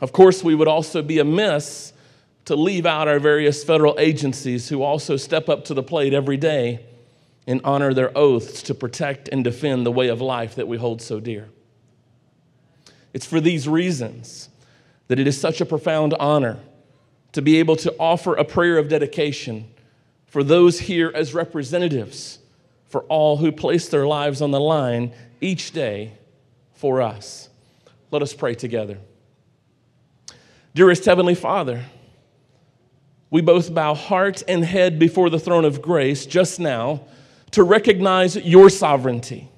Of 0.00 0.12
course, 0.12 0.42
we 0.42 0.54
would 0.54 0.68
also 0.68 1.02
be 1.02 1.18
amiss 1.18 1.92
to 2.44 2.56
leave 2.56 2.86
out 2.86 3.08
our 3.08 3.18
various 3.18 3.62
federal 3.62 3.98
agencies 3.98 4.68
who 4.68 4.82
also 4.82 5.16
step 5.16 5.48
up 5.48 5.64
to 5.66 5.74
the 5.74 5.82
plate 5.82 6.12
every 6.12 6.36
day 6.36 6.84
and 7.46 7.60
honor 7.64 7.92
their 7.94 8.16
oaths 8.16 8.62
to 8.62 8.74
protect 8.74 9.28
and 9.28 9.44
defend 9.44 9.84
the 9.86 9.92
way 9.92 10.08
of 10.08 10.20
life 10.20 10.54
that 10.54 10.68
we 10.68 10.76
hold 10.76 11.00
so 11.02 11.20
dear. 11.20 11.48
It's 13.12 13.26
for 13.26 13.40
these 13.40 13.68
reasons 13.68 14.48
that 15.08 15.18
it 15.18 15.26
is 15.26 15.40
such 15.40 15.60
a 15.60 15.66
profound 15.66 16.14
honor 16.14 16.58
to 17.32 17.42
be 17.42 17.58
able 17.58 17.76
to 17.76 17.94
offer 17.98 18.34
a 18.34 18.44
prayer 18.44 18.78
of 18.78 18.88
dedication 18.88 19.68
for 20.26 20.42
those 20.42 20.80
here 20.80 21.12
as 21.14 21.34
representatives 21.34 22.38
for 22.86 23.02
all 23.02 23.38
who 23.38 23.50
place 23.52 23.88
their 23.88 24.06
lives 24.06 24.40
on 24.42 24.50
the 24.50 24.60
line 24.60 25.12
each 25.40 25.72
day 25.72 26.12
for 26.74 27.02
us. 27.02 27.48
Let 28.10 28.22
us 28.22 28.34
pray 28.34 28.54
together. 28.54 28.98
Dearest 30.74 31.04
Heavenly 31.04 31.34
Father, 31.34 31.84
we 33.32 33.40
both 33.40 33.74
bow 33.74 33.94
heart 33.94 34.44
and 34.46 34.64
head 34.64 35.00
before 35.00 35.28
the 35.28 35.40
throne 35.40 35.64
of 35.64 35.82
grace 35.82 36.24
just 36.24 36.60
now 36.60 37.00
to 37.50 37.64
recognize 37.64 38.36
your 38.36 38.70
sovereignty 38.70 39.48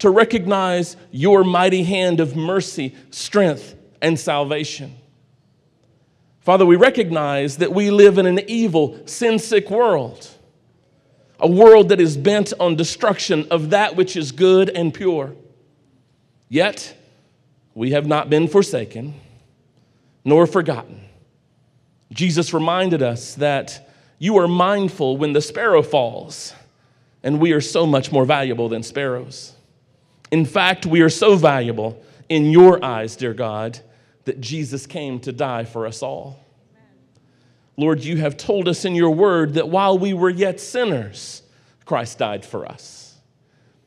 to 0.00 0.10
recognize 0.10 0.96
your 1.10 1.44
mighty 1.44 1.84
hand 1.84 2.20
of 2.20 2.34
mercy, 2.34 2.94
strength, 3.10 3.74
and 4.02 4.18
salvation. 4.18 4.96
Father, 6.40 6.64
we 6.64 6.76
recognize 6.76 7.58
that 7.58 7.72
we 7.72 7.90
live 7.90 8.16
in 8.16 8.24
an 8.24 8.40
evil, 8.48 8.98
sin 9.06 9.38
sick 9.38 9.70
world, 9.70 10.28
a 11.38 11.48
world 11.48 11.90
that 11.90 12.00
is 12.00 12.16
bent 12.16 12.52
on 12.58 12.76
destruction 12.76 13.46
of 13.50 13.70
that 13.70 13.94
which 13.94 14.16
is 14.16 14.32
good 14.32 14.70
and 14.70 14.92
pure. 14.92 15.34
Yet, 16.48 16.96
we 17.74 17.90
have 17.90 18.06
not 18.06 18.30
been 18.30 18.48
forsaken 18.48 19.14
nor 20.24 20.46
forgotten. 20.46 21.09
Jesus 22.12 22.52
reminded 22.52 23.02
us 23.02 23.34
that 23.36 23.88
you 24.18 24.36
are 24.38 24.48
mindful 24.48 25.16
when 25.16 25.32
the 25.32 25.40
sparrow 25.40 25.82
falls, 25.82 26.52
and 27.22 27.40
we 27.40 27.52
are 27.52 27.60
so 27.60 27.86
much 27.86 28.12
more 28.12 28.24
valuable 28.24 28.68
than 28.68 28.82
sparrows. 28.82 29.54
In 30.30 30.44
fact, 30.44 30.86
we 30.86 31.00
are 31.00 31.08
so 31.08 31.36
valuable 31.36 32.02
in 32.28 32.50
your 32.50 32.84
eyes, 32.84 33.16
dear 33.16 33.34
God, 33.34 33.80
that 34.24 34.40
Jesus 34.40 34.86
came 34.86 35.20
to 35.20 35.32
die 35.32 35.64
for 35.64 35.86
us 35.86 36.02
all. 36.02 36.44
Lord, 37.76 38.04
you 38.04 38.18
have 38.18 38.36
told 38.36 38.68
us 38.68 38.84
in 38.84 38.94
your 38.94 39.10
word 39.10 39.54
that 39.54 39.68
while 39.68 39.98
we 39.98 40.12
were 40.12 40.30
yet 40.30 40.60
sinners, 40.60 41.42
Christ 41.84 42.18
died 42.18 42.44
for 42.44 42.66
us. 42.66 43.16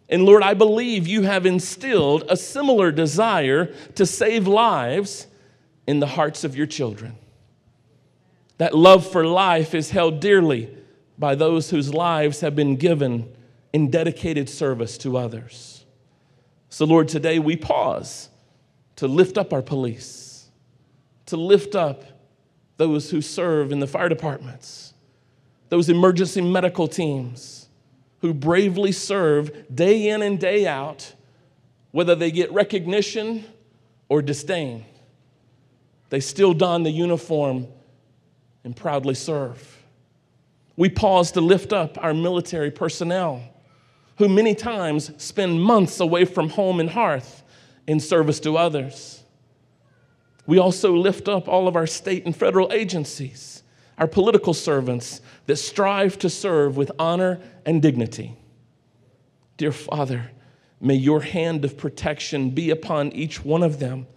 And 0.09 0.25
Lord, 0.25 0.43
I 0.43 0.53
believe 0.53 1.07
you 1.07 1.21
have 1.23 1.45
instilled 1.45 2.25
a 2.27 2.35
similar 2.35 2.91
desire 2.91 3.73
to 3.95 4.05
save 4.05 4.47
lives 4.47 5.27
in 5.87 5.99
the 5.99 6.07
hearts 6.07 6.43
of 6.43 6.55
your 6.55 6.67
children. 6.67 7.15
That 8.57 8.75
love 8.75 9.09
for 9.09 9.25
life 9.25 9.73
is 9.73 9.91
held 9.91 10.19
dearly 10.19 10.75
by 11.17 11.35
those 11.35 11.69
whose 11.69 11.93
lives 11.93 12.41
have 12.41 12.55
been 12.55 12.75
given 12.75 13.31
in 13.71 13.89
dedicated 13.89 14.49
service 14.49 14.97
to 14.99 15.17
others. 15.17 15.85
So, 16.69 16.85
Lord, 16.85 17.07
today 17.07 17.39
we 17.39 17.55
pause 17.55 18.29
to 18.97 19.07
lift 19.07 19.37
up 19.37 19.53
our 19.53 19.61
police, 19.61 20.49
to 21.27 21.37
lift 21.37 21.75
up 21.75 22.03
those 22.77 23.09
who 23.09 23.21
serve 23.21 23.71
in 23.71 23.79
the 23.79 23.87
fire 23.87 24.09
departments, 24.09 24.93
those 25.69 25.89
emergency 25.89 26.41
medical 26.41 26.87
teams 26.87 27.67
who 28.19 28.33
bravely 28.33 28.91
serve 28.91 29.51
day 29.73 30.09
in 30.09 30.21
and 30.21 30.39
day 30.39 30.65
out, 30.65 31.13
whether 31.91 32.15
they 32.15 32.31
get 32.31 32.51
recognition 32.51 33.43
or 34.09 34.21
disdain. 34.21 34.85
They 36.09 36.19
still 36.19 36.53
don 36.53 36.83
the 36.83 36.91
uniform 36.91 37.67
and 38.63 38.75
proudly 38.75 39.15
serve. 39.15 39.83
We 40.75 40.89
pause 40.89 41.31
to 41.33 41.41
lift 41.41 41.71
up 41.73 41.97
our 42.03 42.13
military 42.13 42.71
personnel 42.71 43.41
who 44.17 44.29
many 44.29 44.55
times 44.55 45.11
spend 45.21 45.61
months 45.61 45.99
away 45.99 46.25
from 46.25 46.49
home 46.49 46.79
and 46.79 46.89
hearth 46.89 47.43
in 47.87 47.99
service 47.99 48.39
to 48.41 48.57
others. 48.57 49.23
We 50.45 50.59
also 50.59 50.95
lift 50.95 51.27
up 51.27 51.47
all 51.47 51.67
of 51.67 51.75
our 51.75 51.87
state 51.87 52.25
and 52.25 52.35
federal 52.35 52.71
agencies, 52.71 53.63
our 53.97 54.07
political 54.07 54.53
servants 54.53 55.21
that 55.47 55.55
strive 55.55 56.19
to 56.19 56.29
serve 56.29 56.77
with 56.77 56.91
honor 56.99 57.39
and 57.65 57.81
dignity. 57.81 58.35
Dear 59.57 59.71
Father, 59.71 60.31
may 60.81 60.95
your 60.95 61.21
hand 61.21 61.63
of 61.63 61.77
protection 61.77 62.49
be 62.49 62.69
upon 62.69 63.11
each 63.13 63.43
one 63.43 63.63
of 63.63 63.79
them, 63.79 64.07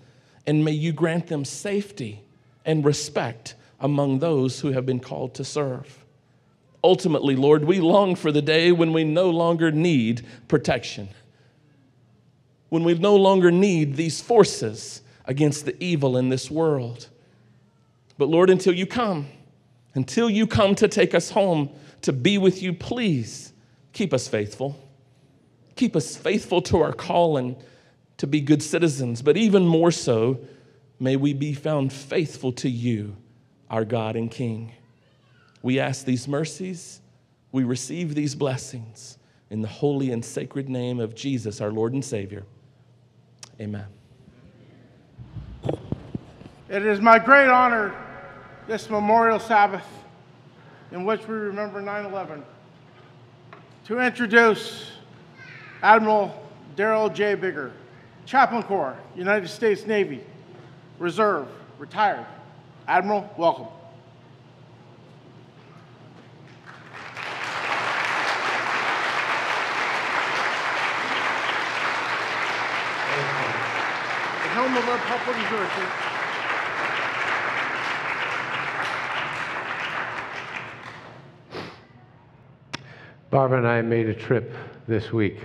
and 0.47 0.65
may 0.65 0.73
you 0.73 0.93
grant 0.93 1.29
them 1.29 1.45
safety 1.45 2.23
and 2.65 2.85
respect 2.85 3.55
among 3.81 4.19
those 4.19 4.61
who 4.61 4.73
have 4.73 4.87
been 4.87 5.01
called 5.01 5.35
to 5.35 5.45
serve. 5.45 6.05
Ultimately, 6.83 7.37
Lord, 7.37 7.65
we 7.65 7.81
long 7.81 8.15
for 8.15 8.31
the 8.31 8.43
day 8.43 8.73
when 8.73 8.93
we 8.93 9.05
no 9.05 9.31
longer 9.31 9.71
need 9.73 10.25
protection, 10.49 11.09
when 12.69 12.85
we 12.85 12.95
no 12.95 13.17
longer 13.17 13.51
need 13.51 13.97
these 13.97 14.21
forces 14.21 15.03
against 15.25 15.65
the 15.65 15.83
evil 15.83 16.17
in 16.17 16.29
this 16.29 16.51
world. 16.51 17.09
But 18.19 18.29
Lord, 18.29 18.51
until 18.51 18.73
you 18.73 18.87
come, 18.87 19.27
until 19.95 20.31
you 20.31 20.47
come 20.47 20.75
to 20.77 20.89
take 20.89 21.15
us 21.15 21.31
home 21.31 21.71
to 22.03 22.13
be 22.13 22.39
with 22.39 22.63
you, 22.63 22.73
please 22.73 23.53
keep 23.93 24.15
us 24.15 24.29
faithful. 24.29 24.79
Keep 25.75 25.97
us 25.97 26.17
faithful 26.17 26.63
to 26.63 26.81
our 26.81 26.93
calling 26.93 27.57
to 28.17 28.27
be 28.27 28.41
good 28.41 28.63
citizens, 28.63 29.21
but 29.23 29.37
even 29.37 29.67
more 29.67 29.91
so, 29.91 30.39
may 30.99 31.17
we 31.17 31.35
be 31.35 31.53
found 31.53 31.93
faithful 31.93 32.53
to 32.53 32.69
you, 32.69 33.17
our 33.71 33.85
God 33.85 34.17
and 34.17 34.31
King. 34.31 34.73
We 35.63 35.81
ask 35.81 36.05
these 36.05 36.29
mercies, 36.29 37.01
we 37.53 37.65
receive 37.65 38.15
these 38.15 38.35
blessings 38.35 39.19
in 39.51 39.63
the 39.63 39.69
holy 39.69 40.13
and 40.13 40.25
sacred 40.25 40.69
name 40.69 41.01
of 41.01 41.15
Jesus, 41.15 41.61
our 41.61 41.71
Lord 41.71 41.93
and 41.93 42.05
Savior. 42.05 42.45
Amen. 43.61 43.87
It 46.69 46.85
is 46.85 47.01
my 47.01 47.19
great 47.19 47.49
honor 47.49 47.95
this 48.67 48.91
Memorial 48.91 49.39
Sabbath 49.39 49.87
in 50.93 51.05
which 51.05 51.27
we 51.29 51.35
remember 51.35 51.81
9 51.81 52.07
11. 52.07 52.45
To 53.87 54.01
introduce 54.01 54.91
Admiral 55.83 56.35
Darold 56.77 57.15
J. 57.15 57.35
Bigger, 57.35 57.73
Chaplain 58.25 58.63
Corps, 58.65 58.97
United 59.15 59.49
States 59.49 59.87
Navy, 59.87 60.25
Reserve, 60.99 61.49
retired. 61.79 62.27
Admiral, 62.89 63.29
welcome. 63.37 63.67
The 74.43 74.49
helm 74.53 74.77
of 74.77 74.89
our 74.89 74.99
public 74.99 75.37
reserve. 75.37 76.07
Barbara 83.31 83.59
and 83.59 83.67
I 83.67 83.83
made 83.83 84.09
a 84.09 84.15
trip 84.15 84.55
this 84.87 85.13
week, 85.13 85.41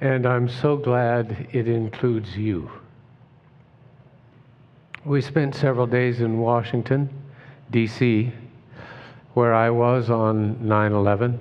and 0.00 0.24
I'm 0.24 0.48
so 0.48 0.76
glad 0.76 1.48
it 1.50 1.66
includes 1.66 2.36
you. 2.36 2.70
We 5.06 5.20
spent 5.20 5.54
several 5.54 5.86
days 5.86 6.20
in 6.20 6.38
Washington, 6.38 7.08
D.C., 7.70 8.32
where 9.34 9.54
I 9.54 9.70
was 9.70 10.10
on 10.10 10.66
9 10.66 10.92
11. 10.92 11.38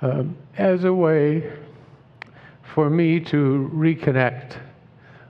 Um, 0.00 0.34
as 0.56 0.84
a 0.84 0.94
way 0.94 1.52
for 2.62 2.88
me 2.88 3.20
to 3.20 3.70
reconnect 3.74 4.56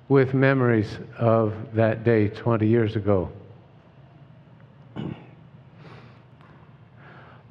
with 0.08 0.34
memories 0.34 1.00
of 1.18 1.52
that 1.74 2.04
day 2.04 2.28
20 2.28 2.64
years 2.64 2.94
ago. 2.94 3.28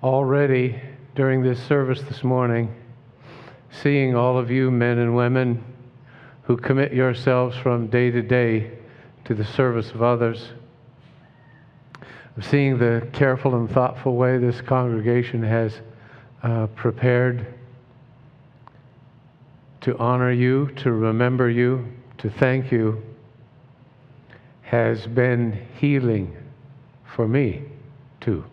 Already 0.08 0.82
during 1.16 1.44
this 1.44 1.62
service 1.62 2.02
this 2.04 2.24
morning, 2.24 2.74
seeing 3.70 4.16
all 4.16 4.38
of 4.38 4.50
you 4.50 4.72
men 4.72 5.00
and 5.00 5.18
women 5.18 5.62
who 6.44 6.56
commit 6.56 6.94
yourselves 6.94 7.58
from 7.58 7.88
day 7.88 8.10
to 8.12 8.22
day 8.22 8.72
to 9.26 9.34
the 9.34 9.44
service 9.44 9.92
of 9.92 10.02
others, 10.02 10.52
seeing 12.40 12.78
the 12.78 13.06
careful 13.12 13.56
and 13.56 13.70
thoughtful 13.70 14.16
way 14.16 14.38
this 14.38 14.62
congregation 14.62 15.44
has 15.44 15.82
uh, 16.42 16.68
prepared 16.68 17.46
to 19.82 19.98
honor 19.98 20.32
you, 20.32 20.72
to 20.78 20.94
remember 20.94 21.50
you, 21.50 21.86
to 22.18 22.30
thank 22.30 22.72
you, 22.72 23.04
has 24.62 25.06
been 25.06 25.68
healing 25.78 26.34
for 27.04 27.28
me 27.28 27.64
too. 28.22 28.46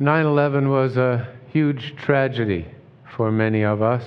Nine 0.00 0.26
eleven 0.26 0.70
was 0.70 0.96
a 0.96 1.28
huge 1.52 1.94
tragedy 1.96 2.66
for 3.16 3.30
many 3.30 3.62
of 3.62 3.80
us. 3.80 4.04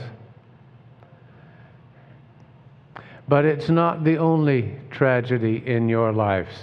But 3.29 3.45
it's 3.45 3.69
not 3.69 4.03
the 4.03 4.17
only 4.17 4.75
tragedy 4.89 5.63
in 5.65 5.87
your 5.87 6.11
lives. 6.11 6.53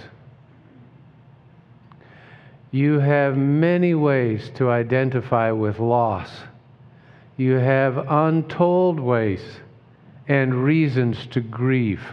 You 2.69 2.99
have 2.99 3.35
many 3.35 3.95
ways 3.95 4.51
to 4.55 4.69
identify 4.69 5.51
with 5.51 5.79
loss. 5.79 6.29
You 7.37 7.53
have 7.53 7.97
untold 8.09 8.99
ways 8.99 9.41
and 10.27 10.53
reasons 10.53 11.25
to 11.27 11.41
grieve. 11.41 12.03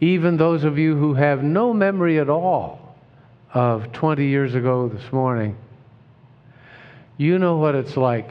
Even 0.00 0.36
those 0.36 0.64
of 0.64 0.78
you 0.78 0.96
who 0.96 1.14
have 1.14 1.42
no 1.42 1.72
memory 1.72 2.20
at 2.20 2.28
all 2.28 2.96
of 3.52 3.92
20 3.92 4.26
years 4.26 4.54
ago 4.54 4.88
this 4.88 5.12
morning, 5.12 5.56
you 7.16 7.38
know 7.38 7.56
what 7.56 7.74
it's 7.74 7.96
like 7.96 8.30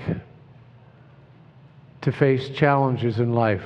to 2.01 2.11
face 2.11 2.49
challenges 2.49 3.19
in 3.19 3.33
life, 3.33 3.63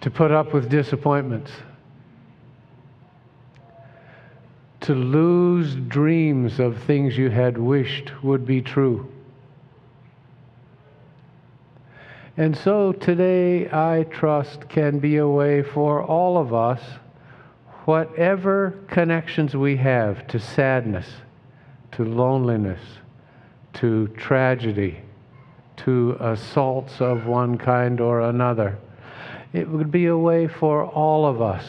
to 0.00 0.10
put 0.10 0.30
up 0.30 0.52
with 0.52 0.68
disappointments 0.68 1.50
to 4.86 4.94
lose 4.94 5.74
dreams 5.88 6.60
of 6.60 6.80
things 6.84 7.18
you 7.18 7.28
had 7.28 7.58
wished 7.58 8.12
would 8.22 8.46
be 8.46 8.62
true. 8.62 9.10
And 12.36 12.56
so 12.56 12.92
today, 12.92 13.68
I 13.68 14.04
trust, 14.04 14.68
can 14.68 15.00
be 15.00 15.16
a 15.16 15.26
way 15.26 15.64
for 15.64 16.04
all 16.04 16.38
of 16.38 16.54
us, 16.54 16.80
whatever 17.84 18.78
connections 18.86 19.56
we 19.56 19.76
have 19.78 20.24
to 20.28 20.38
sadness, 20.38 21.08
to 21.96 22.04
loneliness, 22.04 22.80
to 23.72 24.06
tragedy, 24.08 25.00
to 25.76 26.14
assaults 26.20 27.00
of 27.00 27.26
one 27.26 27.56
kind 27.56 28.02
or 28.02 28.20
another. 28.20 28.76
It 29.54 29.66
would 29.66 29.90
be 29.90 30.06
a 30.06 30.16
way 30.16 30.46
for 30.46 30.84
all 30.84 31.24
of 31.24 31.40
us 31.40 31.64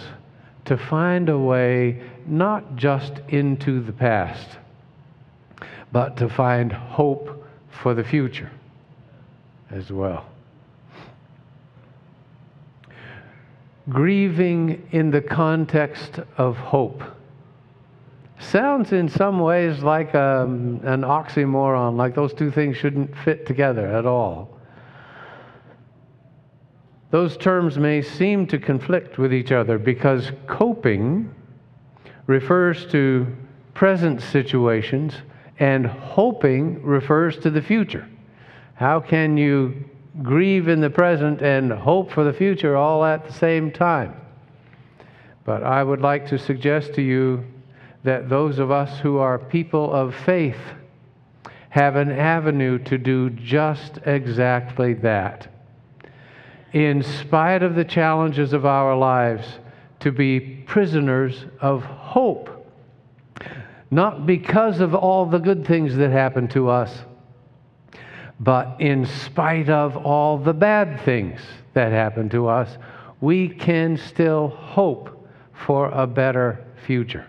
to 0.65 0.75
find 0.75 1.29
a 1.29 1.37
way 1.37 2.01
not 2.25 2.75
just 2.75 3.19
into 3.29 3.79
the 3.81 3.93
past, 3.93 4.57
but 5.93 6.17
to 6.17 6.27
find 6.27 6.73
hope 6.73 7.47
for 7.69 7.93
the 7.93 8.03
future 8.03 8.51
as 9.71 9.93
well. 9.93 10.25
Grieving 13.87 14.89
in 14.91 15.09
the 15.09 15.21
context 15.21 16.19
of 16.37 16.57
hope 16.57 17.01
sounds 18.39 18.93
in 18.93 19.09
some 19.09 19.39
ways 19.39 19.83
like 19.83 20.13
um, 20.15 20.79
an 20.83 21.01
oxymoron, 21.01 21.95
like 21.95 22.15
those 22.15 22.33
two 22.33 22.51
things 22.51 22.77
shouldn't 22.77 23.15
fit 23.17 23.45
together 23.45 23.87
at 23.87 24.05
all. 24.05 24.57
Those 27.09 27.37
terms 27.37 27.77
may 27.77 28.01
seem 28.01 28.47
to 28.47 28.59
conflict 28.59 29.17
with 29.17 29.33
each 29.33 29.51
other 29.51 29.77
because 29.77 30.31
coping 30.45 31.33
refers 32.27 32.85
to 32.87 33.27
present 33.73 34.21
situations, 34.21 35.13
and 35.59 35.85
hoping 35.85 36.81
refers 36.83 37.37
to 37.37 37.51
the 37.51 37.61
future. 37.61 38.07
How 38.73 38.99
can 38.99 39.37
you 39.37 39.85
grieve 40.23 40.67
in 40.67 40.81
the 40.81 40.89
present 40.89 41.43
and 41.43 41.71
hope 41.71 42.11
for 42.11 42.23
the 42.23 42.33
future 42.33 42.75
all 42.75 43.05
at 43.05 43.27
the 43.27 43.33
same 43.33 43.71
time? 43.71 44.19
But 45.45 45.61
I 45.63 45.83
would 45.83 46.01
like 46.01 46.27
to 46.29 46.39
suggest 46.39 46.95
to 46.95 47.03
you 47.03 47.45
that 48.07 48.29
those 48.29 48.57
of 48.57 48.71
us 48.71 49.01
who 49.01 49.17
are 49.17 49.37
people 49.37 49.91
of 49.91 50.15
faith 50.15 50.55
have 51.67 51.97
an 51.97 52.09
avenue 52.09 52.79
to 52.79 52.97
do 52.97 53.29
just 53.31 53.99
exactly 54.05 54.93
that. 54.93 55.45
In 56.71 57.03
spite 57.03 57.63
of 57.63 57.75
the 57.75 57.83
challenges 57.83 58.53
of 58.53 58.65
our 58.65 58.95
lives, 58.95 59.59
to 59.99 60.13
be 60.13 60.39
prisoners 60.39 61.47
of 61.59 61.83
hope. 61.83 62.49
Not 63.91 64.25
because 64.25 64.79
of 64.79 64.95
all 64.95 65.25
the 65.25 65.39
good 65.39 65.67
things 65.67 65.97
that 65.97 66.11
happen 66.11 66.47
to 66.49 66.69
us, 66.69 67.01
but 68.39 68.79
in 68.79 69.05
spite 69.05 69.67
of 69.67 69.97
all 69.97 70.37
the 70.37 70.53
bad 70.53 71.01
things 71.01 71.41
that 71.73 71.91
happen 71.91 72.29
to 72.29 72.47
us, 72.47 72.77
we 73.19 73.49
can 73.49 73.97
still 73.97 74.47
hope 74.47 75.27
for 75.51 75.89
a 75.89 76.07
better 76.07 76.63
future. 76.85 77.25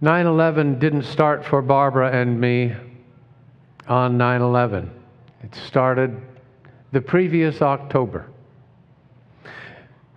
Nine 0.00 0.26
eleven 0.26 0.78
didn't 0.78 1.02
start 1.02 1.44
for 1.44 1.60
Barbara 1.60 2.12
and 2.12 2.40
me 2.40 2.72
on 3.88 4.16
9 4.16 4.42
11. 4.42 4.88
It 5.42 5.56
started 5.56 6.22
the 6.92 7.00
previous 7.00 7.60
October. 7.62 8.28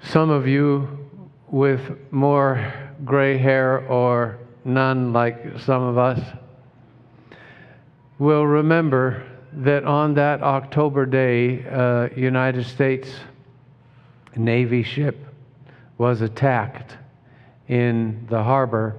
Some 0.03 0.29
of 0.29 0.47
you 0.47 1.09
with 1.47 1.97
more 2.11 2.71
gray 3.03 3.39
hair 3.39 3.79
or 3.87 4.37
none, 4.63 5.13
like 5.13 5.57
some 5.57 5.81
of 5.81 5.97
us, 5.97 6.19
will 8.19 8.45
remember 8.45 9.23
that 9.51 9.83
on 9.83 10.13
that 10.13 10.43
October 10.43 11.07
day, 11.07 11.61
a 11.61 12.11
United 12.15 12.67
States 12.67 13.09
Navy 14.35 14.83
ship 14.83 15.25
was 15.97 16.21
attacked 16.21 16.97
in 17.67 18.27
the 18.29 18.43
harbor 18.43 18.95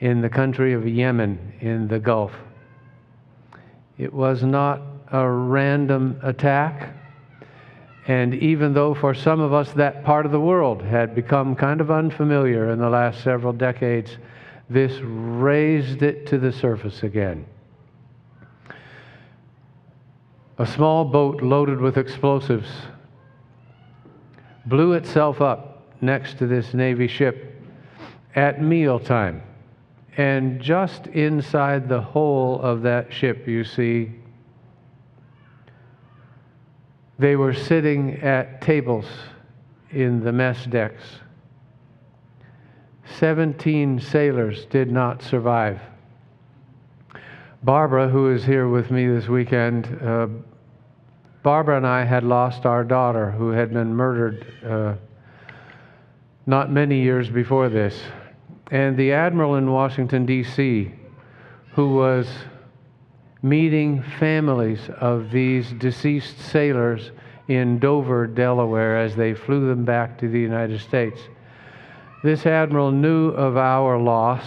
in 0.00 0.20
the 0.20 0.28
country 0.28 0.72
of 0.72 0.86
Yemen 0.86 1.54
in 1.60 1.88
the 1.88 1.98
Gulf. 1.98 2.32
It 3.98 4.12
was 4.12 4.42
not 4.42 4.82
a 5.10 5.28
random 5.28 6.20
attack. 6.22 6.94
And 8.06 8.34
even 8.34 8.74
though 8.74 8.94
for 8.94 9.14
some 9.14 9.40
of 9.40 9.52
us 9.52 9.72
that 9.72 10.04
part 10.04 10.26
of 10.26 10.32
the 10.32 10.40
world 10.40 10.82
had 10.82 11.14
become 11.14 11.56
kind 11.56 11.80
of 11.80 11.90
unfamiliar 11.90 12.70
in 12.70 12.78
the 12.78 12.90
last 12.90 13.22
several 13.24 13.52
decades, 13.52 14.18
this 14.68 14.92
raised 15.02 16.02
it 16.02 16.26
to 16.26 16.38
the 16.38 16.52
surface 16.52 17.02
again. 17.02 17.46
A 20.58 20.66
small 20.66 21.04
boat 21.04 21.42
loaded 21.42 21.80
with 21.80 21.96
explosives 21.96 22.68
blew 24.66 24.92
itself 24.92 25.40
up 25.40 25.82
next 26.00 26.38
to 26.38 26.46
this 26.46 26.74
Navy 26.74 27.06
ship 27.06 27.62
at 28.34 28.60
mealtime. 28.60 29.42
And 30.16 30.60
just 30.60 31.06
inside 31.08 31.88
the 31.88 32.00
hull 32.00 32.60
of 32.62 32.82
that 32.82 33.12
ship, 33.12 33.46
you 33.46 33.64
see, 33.64 34.12
they 37.18 37.36
were 37.36 37.52
sitting 37.52 38.20
at 38.22 38.60
tables 38.60 39.06
in 39.90 40.24
the 40.24 40.32
mess 40.32 40.64
decks. 40.66 41.02
Seventeen 43.18 44.00
sailors 44.00 44.64
did 44.66 44.90
not 44.90 45.22
survive. 45.22 45.80
Barbara, 47.62 48.08
who 48.08 48.30
is 48.30 48.44
here 48.44 48.68
with 48.68 48.90
me 48.90 49.06
this 49.06 49.28
weekend, 49.28 49.86
uh, 50.02 50.28
Barbara 51.42 51.76
and 51.76 51.86
I 51.86 52.04
had 52.04 52.24
lost 52.24 52.66
our 52.66 52.84
daughter 52.84 53.30
who 53.30 53.50
had 53.50 53.72
been 53.72 53.94
murdered 53.94 54.46
uh, 54.64 54.94
not 56.46 56.70
many 56.70 57.00
years 57.00 57.30
before 57.30 57.68
this. 57.68 58.00
And 58.70 58.96
the 58.96 59.12
admiral 59.12 59.56
in 59.56 59.70
Washington, 59.70 60.26
D.C., 60.26 60.92
who 61.74 61.94
was 61.94 62.28
meeting 63.42 64.02
families 64.18 64.90
of 65.00 65.30
these 65.30 65.72
deceased 65.72 66.38
sailors 66.38 67.12
in 67.48 67.78
Dover, 67.78 68.26
Delaware, 68.26 68.98
as 68.98 69.14
they 69.14 69.34
flew 69.34 69.68
them 69.68 69.84
back 69.84 70.18
to 70.18 70.28
the 70.28 70.40
United 70.40 70.80
States. 70.80 71.20
This 72.24 72.44
admiral 72.44 72.90
knew 72.90 73.28
of 73.28 73.56
our 73.56 73.98
loss 73.98 74.42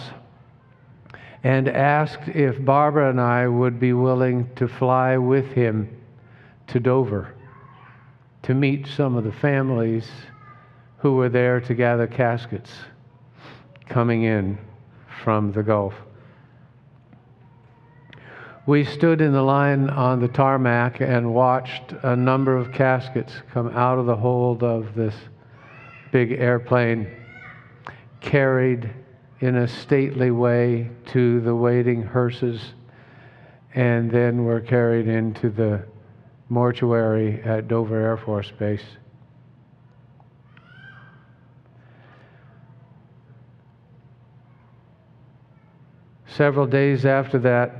and 1.42 1.68
asked 1.68 2.28
if 2.28 2.62
Barbara 2.62 3.08
and 3.08 3.20
I 3.20 3.48
would 3.48 3.80
be 3.80 3.94
willing 3.94 4.50
to 4.56 4.68
fly 4.68 5.16
with 5.16 5.52
him 5.52 5.88
to 6.66 6.78
Dover 6.78 7.34
to 8.42 8.54
meet 8.54 8.86
some 8.86 9.16
of 9.16 9.24
the 9.24 9.32
families 9.32 10.10
who 10.98 11.14
were 11.14 11.30
there 11.30 11.60
to 11.62 11.74
gather 11.74 12.06
caskets 12.06 12.70
coming 13.90 14.22
in 14.22 14.56
from 15.22 15.52
the 15.52 15.62
Gulf. 15.62 15.94
We 18.66 18.84
stood 18.84 19.20
in 19.20 19.32
the 19.32 19.42
line 19.42 19.90
on 19.90 20.20
the 20.20 20.28
tarmac 20.28 21.00
and 21.00 21.34
watched 21.34 21.92
a 22.04 22.14
number 22.14 22.56
of 22.56 22.72
caskets 22.72 23.32
come 23.52 23.68
out 23.68 23.98
of 23.98 24.06
the 24.06 24.16
hold 24.16 24.62
of 24.62 24.94
this 24.94 25.14
big 26.12 26.32
airplane, 26.32 27.10
carried 28.20 28.88
in 29.40 29.56
a 29.56 29.66
stately 29.66 30.30
way 30.30 30.90
to 31.06 31.40
the 31.40 31.54
waiting 31.54 32.02
hearses, 32.02 32.74
and 33.74 34.10
then 34.10 34.44
were 34.44 34.60
carried 34.60 35.08
into 35.08 35.50
the 35.50 35.82
mortuary 36.48 37.42
at 37.42 37.66
Dover 37.66 38.00
Air 38.00 38.16
Force 38.16 38.52
Base. 38.52 38.84
Several 46.40 46.66
days 46.66 47.04
after 47.04 47.38
that, 47.40 47.76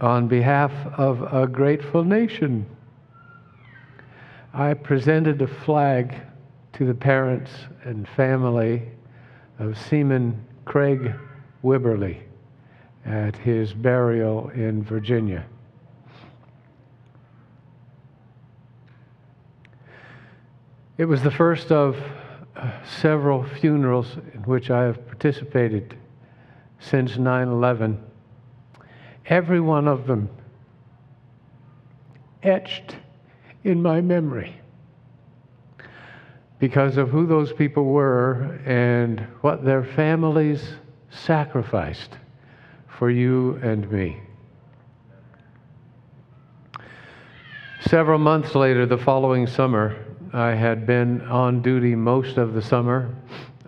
on 0.00 0.28
behalf 0.28 0.70
of 0.96 1.22
a 1.34 1.44
grateful 1.44 2.04
nation, 2.04 2.64
I 4.54 4.74
presented 4.74 5.42
a 5.42 5.48
flag 5.48 6.14
to 6.74 6.86
the 6.86 6.94
parents 6.94 7.50
and 7.82 8.08
family 8.10 8.82
of 9.58 9.76
Seaman 9.76 10.40
Craig 10.66 11.14
Wibberley 11.64 12.18
at 13.04 13.34
his 13.34 13.72
burial 13.72 14.50
in 14.50 14.84
Virginia. 14.84 15.44
It 20.96 21.06
was 21.06 21.24
the 21.24 21.32
first 21.32 21.72
of 21.72 21.96
uh, 22.54 22.70
several 22.84 23.42
funerals 23.42 24.16
in 24.32 24.44
which 24.44 24.70
I 24.70 24.84
have 24.84 25.04
participated 25.08 25.96
since 26.80 27.16
9 27.16 27.48
11. 27.48 28.02
Every 29.26 29.60
one 29.60 29.88
of 29.88 30.06
them 30.06 30.28
etched 32.42 32.96
in 33.64 33.82
my 33.82 34.00
memory 34.00 34.54
because 36.58 36.96
of 36.96 37.10
who 37.10 37.26
those 37.26 37.52
people 37.52 37.84
were 37.84 38.58
and 38.64 39.20
what 39.42 39.64
their 39.64 39.84
families 39.84 40.74
sacrificed 41.10 42.16
for 42.86 43.10
you 43.10 43.58
and 43.62 43.90
me. 43.90 44.16
Several 47.82 48.18
months 48.18 48.54
later, 48.54 48.86
the 48.86 48.98
following 48.98 49.46
summer, 49.46 49.96
I 50.32 50.50
had 50.50 50.84
been 50.84 51.22
on 51.22 51.62
duty 51.62 51.94
most 51.94 52.36
of 52.36 52.54
the 52.54 52.60
summer. 52.60 53.14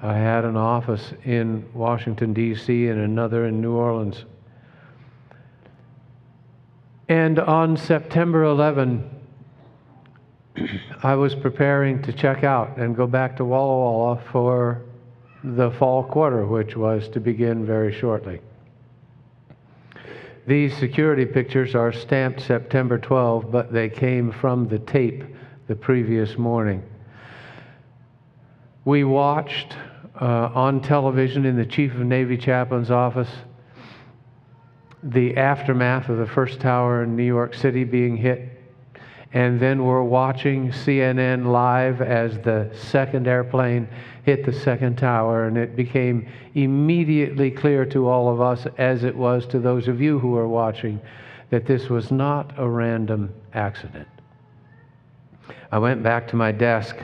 I 0.03 0.15
had 0.15 0.47
an 0.47 0.57
office 0.57 1.13
in 1.25 1.69
Washington, 1.75 2.33
D.C., 2.33 2.89
and 2.89 3.01
another 3.01 3.47
in 3.47 3.61
New 3.61 3.75
Orleans. 3.75 4.25
And 7.09 7.39
on 7.39 7.77
September 7.77 8.45
11, 8.45 9.11
I 11.03 11.15
was 11.15 11.35
preparing 11.35 12.01
to 12.03 12.13
check 12.15 12.45
out 12.45 12.79
and 12.79 12.97
go 12.97 13.07
back 13.07 13.37
to 13.37 13.45
Walla 13.45 13.79
Walla 13.79 14.23
for 14.33 14.83
the 15.45 15.71
fall 15.73 16.03
quarter, 16.05 16.47
which 16.47 16.77
was 16.77 17.09
to 17.11 17.21
begin 17.21 17.67
very 17.67 17.93
shortly. 17.93 18.41
These 20.47 20.77
security 20.79 21.27
pictures 21.27 21.75
are 21.75 21.93
stamped 21.93 22.41
September 22.41 22.97
12, 22.99 23.51
but 23.51 23.71
they 23.71 23.91
came 23.91 24.33
from 24.33 24.67
the 24.67 24.79
tape 24.79 25.25
the 25.67 25.77
previous 25.77 26.39
morning. 26.39 26.83
We 28.85 29.05
watched 29.05 29.77
uh, 30.21 30.51
on 30.55 30.81
television 30.81 31.47
in 31.47 31.57
the 31.57 31.67
Chief 31.67 31.93
of 31.95 32.01
Navy 32.01 32.37
Chaplain's 32.37 32.91
office 32.91 33.31
the 35.03 35.37
aftermath 35.37 36.09
of 36.09 36.19
the 36.19 36.27
first 36.27 36.61
tower 36.61 37.03
in 37.03 37.17
New 37.17 37.25
York 37.25 37.55
City 37.55 37.85
being 37.85 38.17
hit. 38.17 38.49
And 39.33 39.61
then 39.61 39.85
we're 39.85 40.03
watching 40.03 40.71
CNN 40.71 41.47
live 41.47 42.03
as 42.03 42.39
the 42.39 42.71
second 42.75 43.29
airplane 43.29 43.89
hit 44.25 44.45
the 44.45 44.53
second 44.53 44.99
tower. 44.99 45.47
And 45.47 45.57
it 45.57 45.77
became 45.77 46.29
immediately 46.55 47.51
clear 47.51 47.87
to 47.87 48.09
all 48.09 48.29
of 48.29 48.41
us, 48.41 48.67
as 48.77 49.05
it 49.05 49.15
was 49.15 49.47
to 49.47 49.61
those 49.61 49.89
of 49.89 50.01
you 50.01 50.19
who 50.19 50.31
were 50.31 50.49
watching, 50.49 51.01
that 51.51 51.65
this 51.65 51.89
was 51.89 52.11
not 52.11 52.53
a 52.59 52.69
random 52.69 53.33
accident. 53.55 54.09
I 55.73 55.79
went 55.79 56.03
back 56.03 56.27
to 56.29 56.37
my 56.37 56.51
desk, 56.51 56.97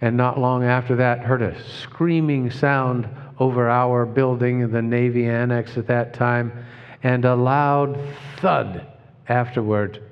and 0.00 0.16
not 0.16 0.38
long 0.38 0.64
after 0.64 0.96
that, 0.96 1.20
heard 1.20 1.42
a 1.42 1.62
screaming 1.62 2.50
sound 2.50 3.08
over 3.38 3.68
our 3.68 4.06
building, 4.06 4.70
the 4.70 4.82
Navy 4.82 5.26
Annex 5.26 5.76
at 5.76 5.86
that 5.86 6.14
time, 6.14 6.52
and 7.02 7.24
a 7.24 7.34
loud 7.34 7.98
thud 8.38 8.86
afterward. 9.28 10.02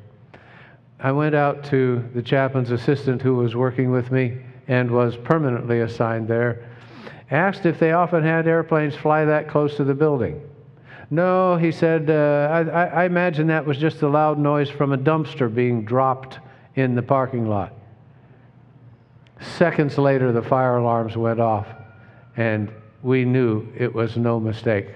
I 1.00 1.12
went 1.12 1.34
out 1.34 1.64
to 1.64 2.04
the 2.14 2.22
chaplain's 2.22 2.70
assistant 2.70 3.22
who 3.22 3.34
was 3.34 3.54
working 3.54 3.90
with 3.90 4.10
me 4.10 4.38
and 4.66 4.90
was 4.90 5.16
permanently 5.16 5.80
assigned 5.80 6.28
there, 6.28 6.68
asked 7.30 7.66
if 7.66 7.78
they 7.78 7.92
often 7.92 8.22
had 8.22 8.46
airplanes 8.46 8.94
fly 8.96 9.24
that 9.24 9.48
close 9.48 9.76
to 9.76 9.84
the 9.84 9.94
building. 9.94 10.40
No, 11.10 11.56
he 11.56 11.72
said, 11.72 12.10
uh, 12.10 12.48
I, 12.72 12.86
I 12.86 13.04
imagine 13.04 13.46
that 13.46 13.64
was 13.64 13.78
just 13.78 14.02
a 14.02 14.08
loud 14.08 14.38
noise 14.38 14.68
from 14.68 14.92
a 14.92 14.98
dumpster 14.98 15.52
being 15.52 15.84
dropped 15.84 16.38
in 16.74 16.94
the 16.94 17.02
parking 17.02 17.48
lot. 17.48 17.72
Seconds 19.40 19.98
later, 19.98 20.32
the 20.32 20.42
fire 20.42 20.76
alarms 20.76 21.16
went 21.16 21.40
off, 21.40 21.66
and 22.36 22.72
we 23.02 23.24
knew 23.24 23.68
it 23.76 23.94
was 23.94 24.16
no 24.16 24.40
mistake. 24.40 24.88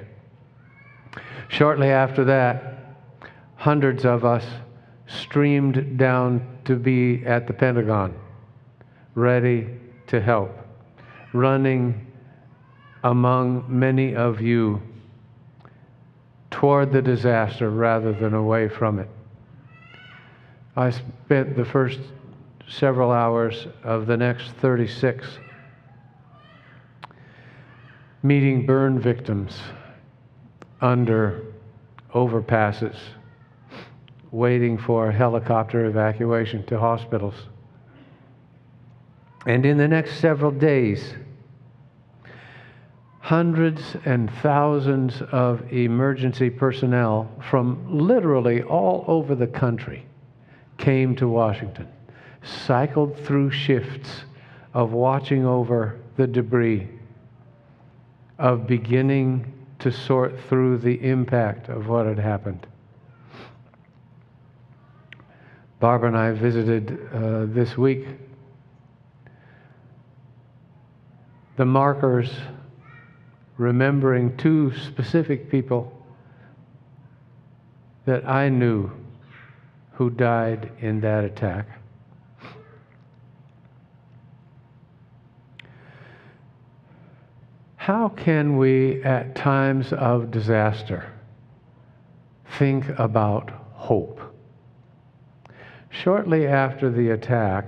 Shortly 1.48 1.90
after 1.90 2.24
that, 2.24 2.96
hundreds 3.56 4.04
of 4.04 4.24
us 4.24 4.44
streamed 5.06 5.98
down 5.98 6.46
to 6.64 6.76
be 6.76 7.24
at 7.26 7.46
the 7.46 7.52
Pentagon, 7.52 8.14
ready 9.14 9.68
to 10.06 10.20
help, 10.20 10.50
running 11.32 12.06
among 13.04 13.64
many 13.68 14.14
of 14.14 14.40
you 14.40 14.80
toward 16.50 16.92
the 16.92 17.02
disaster 17.02 17.70
rather 17.70 18.12
than 18.12 18.34
away 18.34 18.68
from 18.68 18.98
it. 18.98 19.08
I 20.76 20.90
spent 20.90 21.56
the 21.56 21.64
first 21.64 22.00
several 22.78 23.10
hours 23.10 23.66
of 23.84 24.06
the 24.06 24.16
next 24.16 24.52
36 24.52 25.26
meeting 28.22 28.64
burn 28.64 28.98
victims 28.98 29.58
under 30.80 31.42
overpasses, 32.14 32.96
waiting 34.30 34.78
for 34.78 35.10
helicopter 35.10 35.86
evacuation 35.86 36.64
to 36.66 36.78
hospitals. 36.78 37.34
And 39.46 39.66
in 39.66 39.76
the 39.76 39.88
next 39.88 40.20
several 40.20 40.52
days, 40.52 41.14
hundreds 43.20 43.96
and 44.04 44.30
thousands 44.42 45.20
of 45.32 45.72
emergency 45.72 46.48
personnel 46.48 47.28
from 47.50 47.84
literally 47.88 48.62
all 48.62 49.04
over 49.08 49.34
the 49.34 49.46
country 49.46 50.06
came 50.78 51.16
to 51.16 51.28
Washington, 51.28 51.88
cycled 52.42 53.16
through 53.18 53.50
shifts 53.50 54.24
of 54.74 54.92
watching 54.92 55.44
over 55.44 55.98
the 56.16 56.26
debris, 56.26 56.88
of 58.38 58.66
beginning 58.66 59.52
to 59.78 59.90
sort 59.90 60.38
through 60.48 60.78
the 60.78 60.94
impact 61.02 61.68
of 61.68 61.88
what 61.88 62.06
had 62.06 62.18
happened. 62.18 62.66
Barbara 65.80 66.08
and 66.08 66.16
I 66.16 66.30
visited 66.30 67.08
uh, 67.12 67.46
this 67.46 67.76
week 67.76 68.06
the 71.56 71.64
markers 71.64 72.30
remembering 73.58 74.36
two 74.36 74.72
specific 74.78 75.50
people 75.50 75.92
that 78.04 78.28
I 78.28 78.48
knew 78.48 78.90
who 79.92 80.10
died 80.10 80.70
in 80.80 81.00
that 81.00 81.24
attack. 81.24 81.66
How 87.82 88.10
can 88.10 88.58
we, 88.58 89.02
at 89.02 89.34
times 89.34 89.92
of 89.92 90.30
disaster, 90.30 91.04
think 92.56 92.88
about 92.96 93.50
hope? 93.72 94.20
Shortly 95.90 96.46
after 96.46 96.92
the 96.92 97.10
attack, 97.10 97.66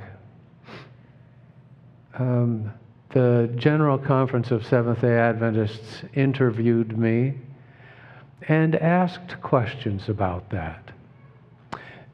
um, 2.16 2.72
the 3.08 3.52
General 3.56 3.98
Conference 3.98 4.52
of 4.52 4.64
Seventh 4.64 5.00
day 5.00 5.18
Adventists 5.18 6.04
interviewed 6.14 6.96
me 6.96 7.34
and 8.46 8.76
asked 8.76 9.42
questions 9.42 10.08
about 10.08 10.48
that. 10.50 10.92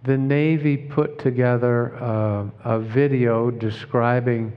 The 0.04 0.16
Navy 0.16 0.78
put 0.78 1.18
together 1.18 1.94
uh, 2.02 2.46
a 2.64 2.80
video 2.80 3.50
describing 3.50 4.54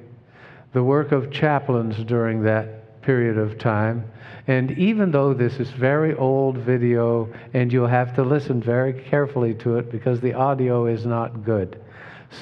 the 0.71 0.81
work 0.81 1.11
of 1.11 1.29
chaplains 1.29 2.01
during 2.05 2.41
that 2.43 2.82
period 3.03 3.37
of 3.37 3.57
time. 3.57 4.09
And 4.47 4.71
even 4.77 5.11
though 5.11 5.33
this 5.33 5.59
is 5.59 5.69
very 5.71 6.15
old 6.15 6.57
video 6.57 7.31
and 7.53 7.71
you'll 7.71 7.87
have 7.87 8.15
to 8.15 8.23
listen 8.23 8.61
very 8.61 8.93
carefully 8.93 9.53
to 9.55 9.77
it 9.77 9.91
because 9.91 10.19
the 10.19 10.33
audio 10.33 10.85
is 10.85 11.05
not 11.05 11.43
good, 11.43 11.81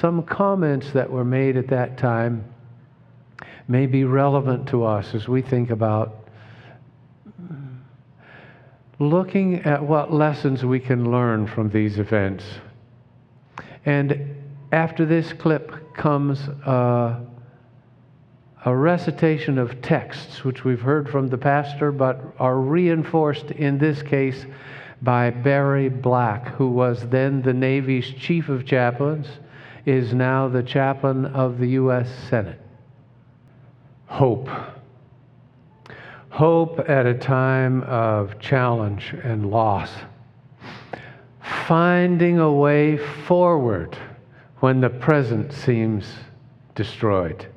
some 0.00 0.22
comments 0.22 0.90
that 0.92 1.10
were 1.10 1.24
made 1.24 1.56
at 1.56 1.68
that 1.68 1.98
time 1.98 2.44
may 3.68 3.86
be 3.86 4.04
relevant 4.04 4.68
to 4.68 4.84
us 4.84 5.14
as 5.14 5.28
we 5.28 5.42
think 5.42 5.70
about 5.70 6.22
looking 8.98 9.56
at 9.64 9.82
what 9.82 10.12
lessons 10.12 10.64
we 10.64 10.78
can 10.78 11.10
learn 11.10 11.46
from 11.46 11.68
these 11.70 11.98
events. 11.98 12.44
And 13.84 14.36
after 14.70 15.04
this 15.04 15.32
clip 15.32 15.94
comes 15.94 16.40
uh, 16.40 17.20
a 18.64 18.74
recitation 18.74 19.58
of 19.58 19.82
texts, 19.82 20.44
which 20.44 20.62
we've 20.62 20.82
heard 20.82 21.08
from 21.08 21.28
the 21.28 21.38
pastor, 21.38 21.90
but 21.90 22.20
are 22.38 22.58
reinforced 22.58 23.50
in 23.50 23.76
this 23.78 24.02
case 24.02 24.46
by 25.02 25.30
Barry 25.30 25.88
Black, 25.88 26.48
who 26.54 26.68
was 26.68 27.08
then 27.08 27.42
the 27.42 27.52
Navy's 27.52 28.08
chief 28.10 28.48
of 28.48 28.64
chaplains, 28.64 29.26
is 29.84 30.14
now 30.14 30.46
the 30.46 30.62
chaplain 30.62 31.26
of 31.26 31.58
the 31.58 31.70
U.S. 31.70 32.08
Senate. 32.30 32.60
Hope. 34.06 34.48
Hope 36.30 36.88
at 36.88 37.04
a 37.04 37.14
time 37.14 37.82
of 37.82 38.38
challenge 38.38 39.12
and 39.24 39.50
loss. 39.50 39.90
Finding 41.66 42.38
a 42.38 42.52
way 42.52 42.96
forward 42.96 43.98
when 44.60 44.80
the 44.80 44.88
present 44.88 45.52
seems 45.52 46.06
destroyed 46.76 47.48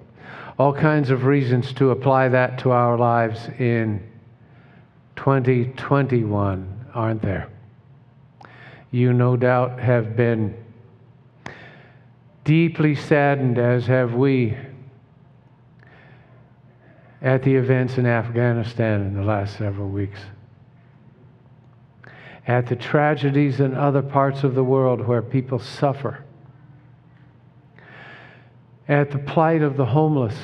all 0.57 0.73
kinds 0.73 1.09
of 1.09 1.25
reasons 1.25 1.73
to 1.73 1.91
apply 1.91 2.29
that 2.29 2.57
to 2.59 2.71
our 2.71 2.97
lives 2.97 3.47
in 3.59 4.01
2021, 5.17 6.85
aren't 6.93 7.21
there? 7.21 7.49
You 8.91 9.11
no 9.11 9.35
doubt 9.35 9.79
have 9.79 10.15
been 10.15 10.55
deeply 12.45 12.95
saddened, 12.95 13.57
as 13.57 13.87
have 13.87 14.13
we, 14.13 14.55
at 17.21 17.43
the 17.43 17.55
events 17.55 17.97
in 17.97 18.05
Afghanistan 18.05 19.01
in 19.01 19.13
the 19.15 19.23
last 19.23 19.57
several 19.57 19.89
weeks, 19.89 20.19
at 22.47 22.67
the 22.67 22.75
tragedies 22.75 23.59
in 23.59 23.73
other 23.73 24.03
parts 24.03 24.43
of 24.43 24.55
the 24.55 24.63
world 24.63 25.01
where 25.01 25.21
people 25.21 25.59
suffer 25.59 26.24
at 28.87 29.11
the 29.11 29.17
plight 29.17 29.61
of 29.61 29.77
the 29.77 29.85
homeless, 29.85 30.35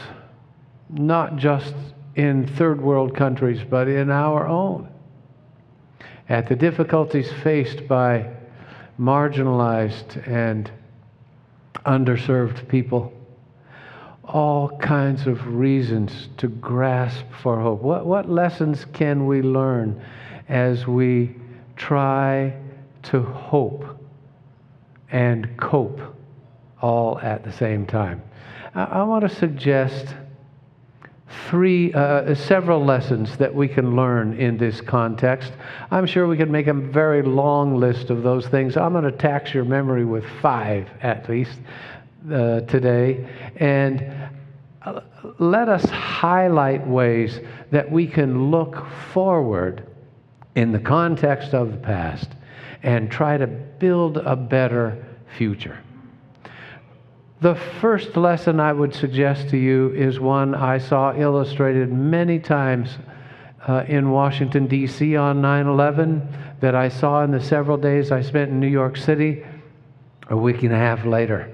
not 0.89 1.36
just 1.36 1.75
in 2.15 2.47
third 2.47 2.82
world 2.82 3.15
countries, 3.15 3.62
but 3.69 3.88
in 3.88 4.10
our 4.10 4.47
own, 4.47 4.89
at 6.27 6.47
the 6.47 6.56
difficulties 6.56 7.32
faced 7.43 7.88
by 7.88 8.27
marginalized 8.99 10.27
and 10.27 10.71
underserved 11.86 12.67
people. 12.67 13.13
All 14.23 14.69
kinds 14.77 15.27
of 15.27 15.56
reasons 15.56 16.30
to 16.38 16.47
grasp 16.47 17.25
for 17.41 17.60
hope. 17.60 17.82
What, 17.82 18.06
what 18.06 18.30
lessons 18.30 18.86
can 18.93 19.25
we 19.25 19.41
learn 19.41 20.01
as 20.47 20.88
we 20.88 21.36
try 21.75 22.54
to 23.04 23.21
hope 23.21 23.86
and 25.12 25.49
cope 25.58 25.99
all 26.81 27.19
at 27.19 27.43
the 27.43 27.51
same 27.51 27.85
time? 27.85 28.21
I, 28.75 28.83
I 28.83 29.03
want 29.03 29.27
to 29.27 29.29
suggest 29.29 30.15
three, 31.47 31.93
uh, 31.93 32.35
several 32.35 32.83
lessons 32.83 33.37
that 33.37 33.53
we 33.53 33.67
can 33.67 33.95
learn 33.95 34.33
in 34.39 34.57
this 34.57 34.81
context. 34.81 35.53
I'm 35.89 36.05
sure 36.05 36.27
we 36.27 36.37
could 36.37 36.49
make 36.49 36.67
a 36.67 36.73
very 36.73 37.21
long 37.21 37.77
list 37.77 38.09
of 38.09 38.23
those 38.23 38.47
things. 38.47 38.77
I'm 38.77 38.93
going 38.93 39.05
to 39.05 39.11
tax 39.11 39.53
your 39.53 39.65
memory 39.65 40.05
with 40.05 40.25
five 40.41 40.89
at 41.01 41.29
least 41.29 41.59
uh, 42.31 42.61
today. 42.61 43.27
And 43.57 44.29
uh, 44.83 45.01
let 45.39 45.69
us 45.69 45.85
highlight 45.89 46.85
ways 46.85 47.39
that 47.71 47.89
we 47.89 48.07
can 48.07 48.51
look 48.51 48.85
forward 49.13 49.87
in 50.55 50.71
the 50.71 50.79
context 50.79 51.53
of 51.53 51.71
the 51.71 51.77
past 51.77 52.29
and 52.83 53.11
try 53.11 53.37
to 53.37 53.47
build 53.47 54.17
a 54.17 54.35
better 54.35 55.05
future. 55.37 55.79
The 57.41 57.56
first 57.56 58.15
lesson 58.15 58.60
I 58.60 58.71
would 58.71 58.93
suggest 58.93 59.49
to 59.49 59.58
you 59.58 59.89
is 59.95 60.19
one 60.19 60.54
I 60.54 60.77
saw 60.77 61.12
illustrated 61.12 61.91
many 61.91 62.38
times 62.38 62.99
uh, 63.67 63.84
in 63.88 64.12
Washington, 64.12 64.67
D.C. 64.67 65.15
on 65.15 65.41
9 65.41 65.65
11, 65.65 66.27
that 66.60 66.75
I 66.75 66.88
saw 66.88 67.23
in 67.23 67.32
the 67.32 67.41
several 67.41 67.77
days 67.77 68.12
I 68.12 68.21
spent 68.21 68.51
in 68.51 68.60
New 68.60 68.67
York 68.67 68.95
City 68.95 69.43
a 70.30 70.38
week 70.38 70.62
and 70.62 70.71
a 70.71 70.77
half 70.77 71.04
later, 71.04 71.51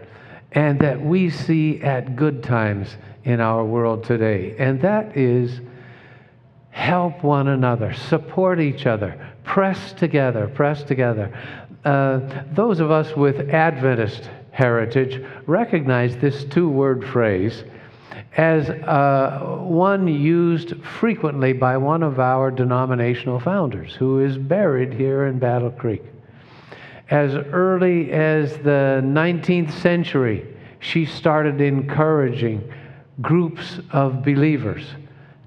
and 0.52 0.78
that 0.82 1.00
we 1.00 1.30
see 1.30 1.82
at 1.82 2.18
good 2.18 2.44
times 2.44 2.98
in 3.24 3.40
our 3.40 3.64
world 3.64 4.04
today. 4.04 4.58
And 4.60 4.82
that 4.82 5.16
is 5.16 5.62
help 6.72 7.24
one 7.24 7.48
another, 7.48 7.94
support 7.94 8.60
each 8.60 8.86
other, 8.86 9.26
press 9.46 9.94
together, 9.94 10.50
press 10.50 10.84
together. 10.84 11.34
Uh, 11.86 12.20
those 12.52 12.82
of 12.82 12.92
us 12.92 13.16
with 13.16 13.50
Adventist 13.52 14.30
heritage 14.58 15.24
recognize 15.46 16.18
this 16.18 16.44
two 16.46 16.68
word 16.68 17.08
phrase 17.08 17.64
as 18.38 18.72
uh, 18.72 19.40
one 19.60 20.08
used 20.08 20.84
frequently 20.84 21.54
by 21.54 21.78
one 21.78 22.02
of 22.02 22.20
our 22.20 22.50
denominational 22.50 23.40
founders 23.40 23.94
who 23.94 24.20
is 24.20 24.36
buried 24.36 24.92
here 24.92 25.28
in 25.28 25.38
Battle 25.38 25.70
Creek. 25.70 26.02
As 27.12 27.36
early 27.36 28.12
as 28.12 28.58
the 28.58 29.00
19th 29.06 29.72
century, 29.74 30.48
she 30.80 31.06
started 31.06 31.62
encouraging 31.62 32.74
groups 33.22 33.80
of 33.92 34.24
believers 34.24 34.88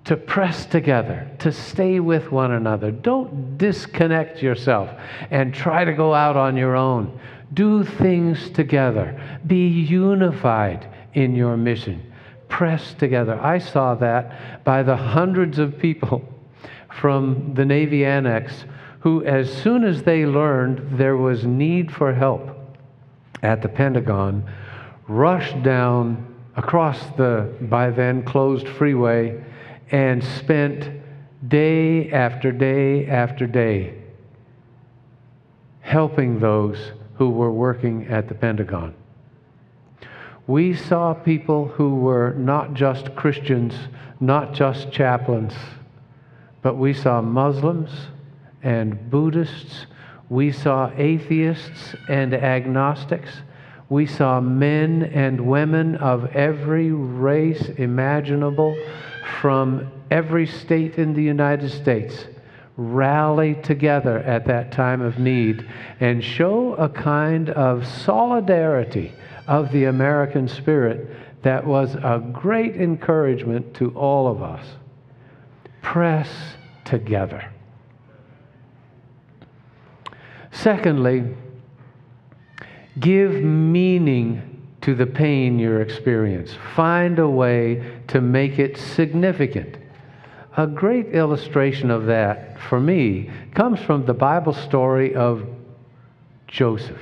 to 0.04 0.16
press 0.16 0.66
together, 0.66 1.28
to 1.40 1.50
stay 1.50 1.98
with 1.98 2.30
one 2.30 2.52
another. 2.52 2.92
Don't 2.92 3.58
disconnect 3.58 4.40
yourself 4.40 4.88
and 5.32 5.52
try 5.52 5.84
to 5.84 5.92
go 5.92 6.14
out 6.14 6.36
on 6.36 6.56
your 6.56 6.76
own. 6.76 7.18
Do 7.52 7.84
things 7.84 8.50
together. 8.50 9.20
Be 9.46 9.66
unified 9.68 10.86
in 11.14 11.34
your 11.34 11.56
mission. 11.56 12.12
Press 12.48 12.94
together. 12.94 13.40
I 13.40 13.58
saw 13.58 13.94
that 13.96 14.64
by 14.64 14.82
the 14.82 14.96
hundreds 14.96 15.58
of 15.58 15.78
people 15.78 16.22
from 16.88 17.54
the 17.54 17.64
Navy 17.64 18.04
Annex 18.04 18.64
who, 19.00 19.24
as 19.24 19.52
soon 19.52 19.84
as 19.84 20.02
they 20.02 20.26
learned 20.26 20.98
there 20.98 21.16
was 21.16 21.46
need 21.46 21.90
for 21.90 22.12
help 22.12 22.56
at 23.42 23.62
the 23.62 23.68
Pentagon, 23.68 24.44
rushed 25.08 25.62
down 25.62 26.26
across 26.56 27.00
the 27.16 27.52
by 27.62 27.90
then 27.90 28.22
closed 28.22 28.68
freeway 28.68 29.42
and 29.90 30.22
spent 30.22 30.90
day 31.48 32.10
after 32.12 32.52
day 32.52 33.06
after 33.06 33.46
day 33.46 33.94
helping 35.80 36.38
those 36.38 36.92
who 37.20 37.28
were 37.28 37.52
working 37.52 38.06
at 38.06 38.28
the 38.28 38.34
Pentagon. 38.34 38.94
We 40.46 40.74
saw 40.74 41.12
people 41.12 41.68
who 41.68 41.96
were 41.96 42.32
not 42.32 42.72
just 42.72 43.14
Christians, 43.14 43.74
not 44.20 44.54
just 44.54 44.90
chaplains, 44.90 45.52
but 46.62 46.78
we 46.78 46.94
saw 46.94 47.20
Muslims 47.20 47.90
and 48.62 49.10
Buddhists. 49.10 49.84
We 50.30 50.50
saw 50.50 50.90
atheists 50.96 51.94
and 52.08 52.32
agnostics. 52.32 53.42
We 53.90 54.06
saw 54.06 54.40
men 54.40 55.02
and 55.02 55.42
women 55.42 55.96
of 55.96 56.24
every 56.34 56.90
race 56.90 57.68
imaginable 57.76 58.74
from 59.42 59.92
every 60.10 60.46
state 60.46 60.94
in 60.94 61.12
the 61.12 61.22
United 61.22 61.68
States 61.68 62.24
rally 62.80 63.54
together 63.56 64.20
at 64.20 64.46
that 64.46 64.72
time 64.72 65.02
of 65.02 65.18
need 65.18 65.68
and 66.00 66.24
show 66.24 66.74
a 66.74 66.88
kind 66.88 67.50
of 67.50 67.86
solidarity 67.86 69.12
of 69.46 69.70
the 69.70 69.84
American 69.84 70.48
spirit 70.48 71.10
that 71.42 71.66
was 71.66 71.94
a 71.96 72.22
great 72.32 72.76
encouragement 72.76 73.74
to 73.74 73.90
all 73.90 74.28
of 74.28 74.42
us. 74.42 74.64
Press 75.82 76.28
together. 76.84 77.52
Secondly, 80.50 81.34
give 82.98 83.32
meaning 83.42 84.66
to 84.80 84.94
the 84.94 85.06
pain 85.06 85.58
you 85.58 85.76
experience. 85.76 86.54
Find 86.74 87.18
a 87.18 87.28
way 87.28 88.00
to 88.08 88.20
make 88.20 88.58
it 88.58 88.78
significant. 88.78 89.76
A 90.56 90.66
great 90.66 91.08
illustration 91.08 91.90
of 91.90 92.06
that 92.06 92.58
for 92.60 92.80
me 92.80 93.30
comes 93.54 93.80
from 93.80 94.04
the 94.04 94.14
Bible 94.14 94.52
story 94.52 95.14
of 95.14 95.46
Joseph. 96.48 97.00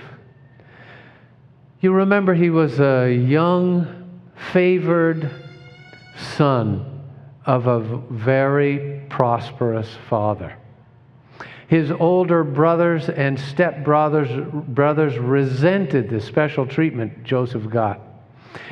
You 1.81 1.93
remember 1.93 2.35
he 2.35 2.51
was 2.51 2.79
a 2.81 3.11
young, 3.11 4.21
favored 4.53 5.31
son 6.37 7.03
of 7.47 7.67
a 7.67 7.81
very 8.11 9.03
prosperous 9.09 9.97
father. 10.09 10.57
His 11.69 11.91
older 11.91 12.45
brothers 12.45 13.09
and 13.09 13.39
stepbrothers 13.39 14.53
brothers 14.75 15.19
resented 15.19 16.11
the 16.11 16.21
special 16.21 16.67
treatment 16.67 17.25
Joseph 17.25 17.69
got. 17.71 18.01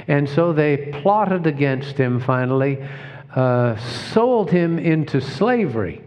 And 0.08 0.28
so 0.28 0.52
they 0.52 0.90
plotted 1.02 1.46
against 1.46 1.98
him 1.98 2.20
finally, 2.20 2.86
uh, 3.36 3.76
sold 3.76 4.50
him 4.50 4.78
into 4.78 5.20
slavery. 5.20 6.02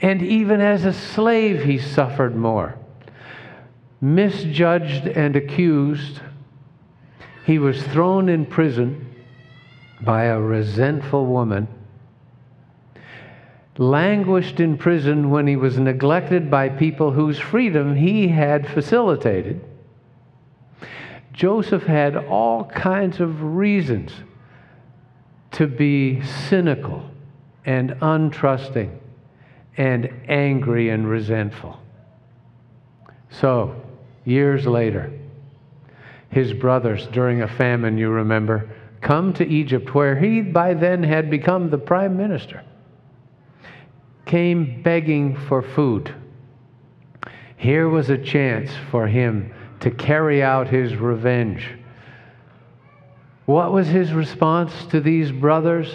And 0.00 0.22
even 0.22 0.60
as 0.60 0.84
a 0.84 0.92
slave, 0.92 1.62
he 1.62 1.78
suffered 1.78 2.34
more. 2.34 2.76
Misjudged 4.00 5.06
and 5.06 5.36
accused, 5.36 6.20
he 7.46 7.58
was 7.58 7.80
thrown 7.84 8.28
in 8.28 8.46
prison 8.46 9.14
by 10.00 10.24
a 10.24 10.40
resentful 10.40 11.26
woman 11.26 11.68
languished 13.78 14.60
in 14.60 14.76
prison 14.76 15.30
when 15.30 15.46
he 15.46 15.56
was 15.56 15.78
neglected 15.78 16.50
by 16.50 16.68
people 16.68 17.12
whose 17.12 17.38
freedom 17.38 17.96
he 17.96 18.28
had 18.28 18.68
facilitated. 18.68 19.64
Joseph 21.32 21.84
had 21.84 22.16
all 22.16 22.64
kinds 22.64 23.20
of 23.20 23.42
reasons 23.42 24.12
to 25.52 25.66
be 25.66 26.22
cynical 26.22 27.08
and 27.64 27.90
untrusting 28.00 28.98
and 29.76 30.12
angry 30.28 30.90
and 30.90 31.08
resentful. 31.08 31.78
So, 33.30 33.74
years 34.24 34.66
later, 34.66 35.12
his 36.30 36.52
brothers, 36.52 37.06
during 37.08 37.42
a 37.42 37.48
famine, 37.48 37.98
you 37.98 38.10
remember, 38.10 38.70
come 39.00 39.32
to 39.34 39.46
Egypt, 39.46 39.94
where 39.94 40.18
he 40.18 40.40
by 40.42 40.74
then 40.74 41.02
had 41.02 41.30
become 41.30 41.70
the 41.70 41.78
prime 41.78 42.16
minister 42.16 42.62
came 44.24 44.80
begging 44.82 45.36
for 45.36 45.60
food. 45.60 46.14
Here 47.56 47.88
was 47.88 48.08
a 48.08 48.18
chance 48.18 48.70
for 48.90 49.06
him 49.06 49.52
to 49.80 49.90
carry 49.90 50.42
out 50.42 50.68
his 50.68 50.96
revenge. 50.96 51.68
What 53.46 53.72
was 53.72 53.88
his 53.88 54.12
response 54.12 54.72
to 54.86 55.00
these 55.00 55.32
brothers? 55.32 55.92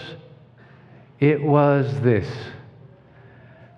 It 1.20 1.42
was 1.42 2.02
this 2.02 2.28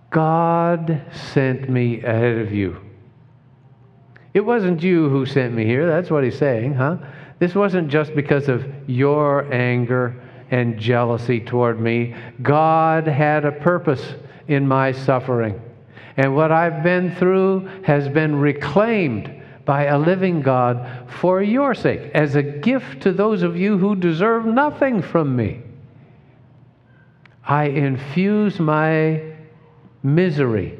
God 0.10 1.02
sent 1.34 1.70
me 1.70 2.02
ahead 2.02 2.40
of 2.40 2.52
you. 2.52 2.82
It 4.34 4.42
wasn't 4.42 4.82
you 4.84 5.10
who 5.10 5.26
sent 5.26 5.54
me 5.54 5.66
here. 5.66 5.88
That's 5.88 6.10
what 6.10 6.24
he's 6.24 6.38
saying, 6.38 6.76
huh? 6.76 6.98
This 7.40 7.56
wasn't 7.56 7.90
just 7.90 8.16
because 8.16 8.50
of 8.50 8.66
your 8.88 9.52
anger 9.54 10.22
and 10.52 10.78
jealousy 10.78 11.40
toward 11.40 11.80
me. 11.80 12.16
God 12.42 13.08
had 13.08 13.46
a 13.46 13.52
purpose 13.52 14.16
in 14.48 14.68
my 14.68 14.92
suffering. 14.92 15.60
And 16.18 16.36
what 16.36 16.52
I've 16.52 16.84
been 16.84 17.16
through 17.16 17.70
has 17.84 18.10
been 18.10 18.36
reclaimed 18.36 19.39
by 19.70 19.84
a 19.84 20.00
living 20.00 20.42
God 20.42 21.06
for 21.20 21.44
your 21.44 21.76
sake, 21.76 22.10
as 22.16 22.34
a 22.34 22.42
gift 22.42 23.04
to 23.04 23.12
those 23.12 23.44
of 23.44 23.56
you 23.56 23.78
who 23.78 23.96
deserve 23.96 24.44
nothing 24.44 25.00
from 25.00 25.36
me. 25.36 25.62
I 27.46 27.66
infuse 27.66 28.60
my 28.60 29.22
misery 30.02 30.80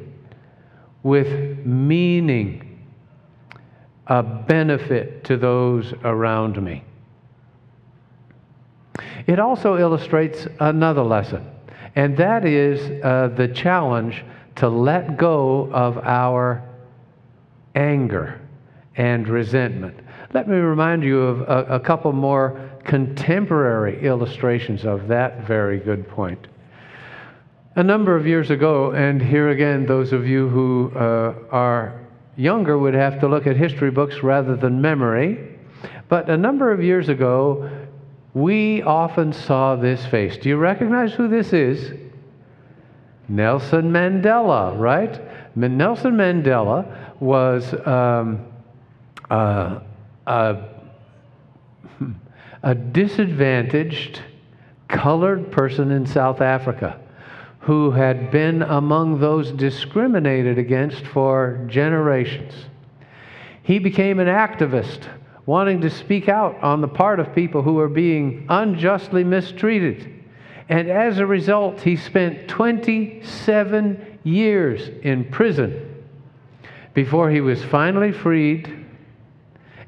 with 1.04 1.64
meaning, 1.64 2.84
a 4.08 4.24
benefit 4.24 5.22
to 5.22 5.36
those 5.36 5.94
around 6.02 6.60
me. 6.60 6.82
It 9.28 9.38
also 9.38 9.78
illustrates 9.78 10.48
another 10.58 11.04
lesson 11.04 11.48
and 11.94 12.16
that 12.16 12.44
is 12.44 13.04
uh, 13.04 13.28
the 13.36 13.46
challenge 13.46 14.24
to 14.56 14.68
let 14.68 15.16
go 15.16 15.70
of 15.72 15.96
our 15.98 16.68
anger 17.76 18.40
and 18.96 19.28
resentment. 19.28 19.98
Let 20.32 20.48
me 20.48 20.56
remind 20.56 21.02
you 21.02 21.20
of 21.20 21.40
a, 21.42 21.76
a 21.76 21.80
couple 21.80 22.12
more 22.12 22.70
contemporary 22.84 24.04
illustrations 24.04 24.84
of 24.84 25.08
that 25.08 25.46
very 25.46 25.78
good 25.78 26.08
point. 26.08 26.46
A 27.76 27.82
number 27.82 28.16
of 28.16 28.26
years 28.26 28.50
ago, 28.50 28.92
and 28.92 29.22
here 29.22 29.50
again, 29.50 29.86
those 29.86 30.12
of 30.12 30.26
you 30.26 30.48
who 30.48 30.92
uh, 30.96 31.34
are 31.50 32.00
younger 32.36 32.78
would 32.78 32.94
have 32.94 33.20
to 33.20 33.28
look 33.28 33.46
at 33.46 33.56
history 33.56 33.90
books 33.90 34.22
rather 34.22 34.56
than 34.56 34.80
memory. 34.80 35.56
But 36.08 36.28
a 36.28 36.36
number 36.36 36.72
of 36.72 36.82
years 36.82 37.08
ago, 37.08 37.70
we 38.34 38.82
often 38.82 39.32
saw 39.32 39.76
this 39.76 40.04
face. 40.06 40.36
Do 40.36 40.48
you 40.48 40.56
recognize 40.56 41.12
who 41.12 41.28
this 41.28 41.52
is? 41.52 41.92
Nelson 43.28 43.92
Mandela, 43.92 44.76
right? 44.78 45.20
Nelson 45.56 46.14
Mandela 46.14 47.20
was 47.20 47.72
um, 47.86 48.44
uh, 49.30 49.80
a, 50.26 50.64
a 52.62 52.74
disadvantaged 52.74 54.20
colored 54.88 55.50
person 55.52 55.90
in 55.92 56.04
South 56.04 56.40
Africa 56.40 57.00
who 57.60 57.90
had 57.90 58.30
been 58.30 58.62
among 58.62 59.20
those 59.20 59.52
discriminated 59.52 60.58
against 60.58 61.06
for 61.06 61.64
generations. 61.68 62.52
He 63.62 63.78
became 63.78 64.18
an 64.18 64.26
activist 64.26 65.08
wanting 65.46 65.80
to 65.82 65.90
speak 65.90 66.28
out 66.28 66.60
on 66.62 66.80
the 66.80 66.88
part 66.88 67.20
of 67.20 67.34
people 67.34 67.62
who 67.62 67.74
were 67.74 67.88
being 67.88 68.46
unjustly 68.48 69.24
mistreated. 69.24 70.24
And 70.68 70.88
as 70.88 71.18
a 71.18 71.26
result, 71.26 71.80
he 71.80 71.96
spent 71.96 72.48
27 72.48 74.18
years 74.24 74.88
in 75.02 75.24
prison 75.24 76.04
before 76.94 77.30
he 77.30 77.40
was 77.40 77.62
finally 77.64 78.12
freed 78.12 78.79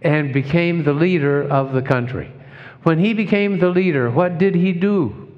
and 0.05 0.33
became 0.33 0.85
the 0.85 0.93
leader 0.93 1.43
of 1.49 1.73
the 1.73 1.83
country. 1.83 2.31
When 2.83 2.99
he 2.99 3.15
became 3.15 3.59
the 3.59 3.71
leader, 3.71 4.11
what 4.11 4.39
did 4.39 4.55
he 4.55 4.73
do? 4.73 5.29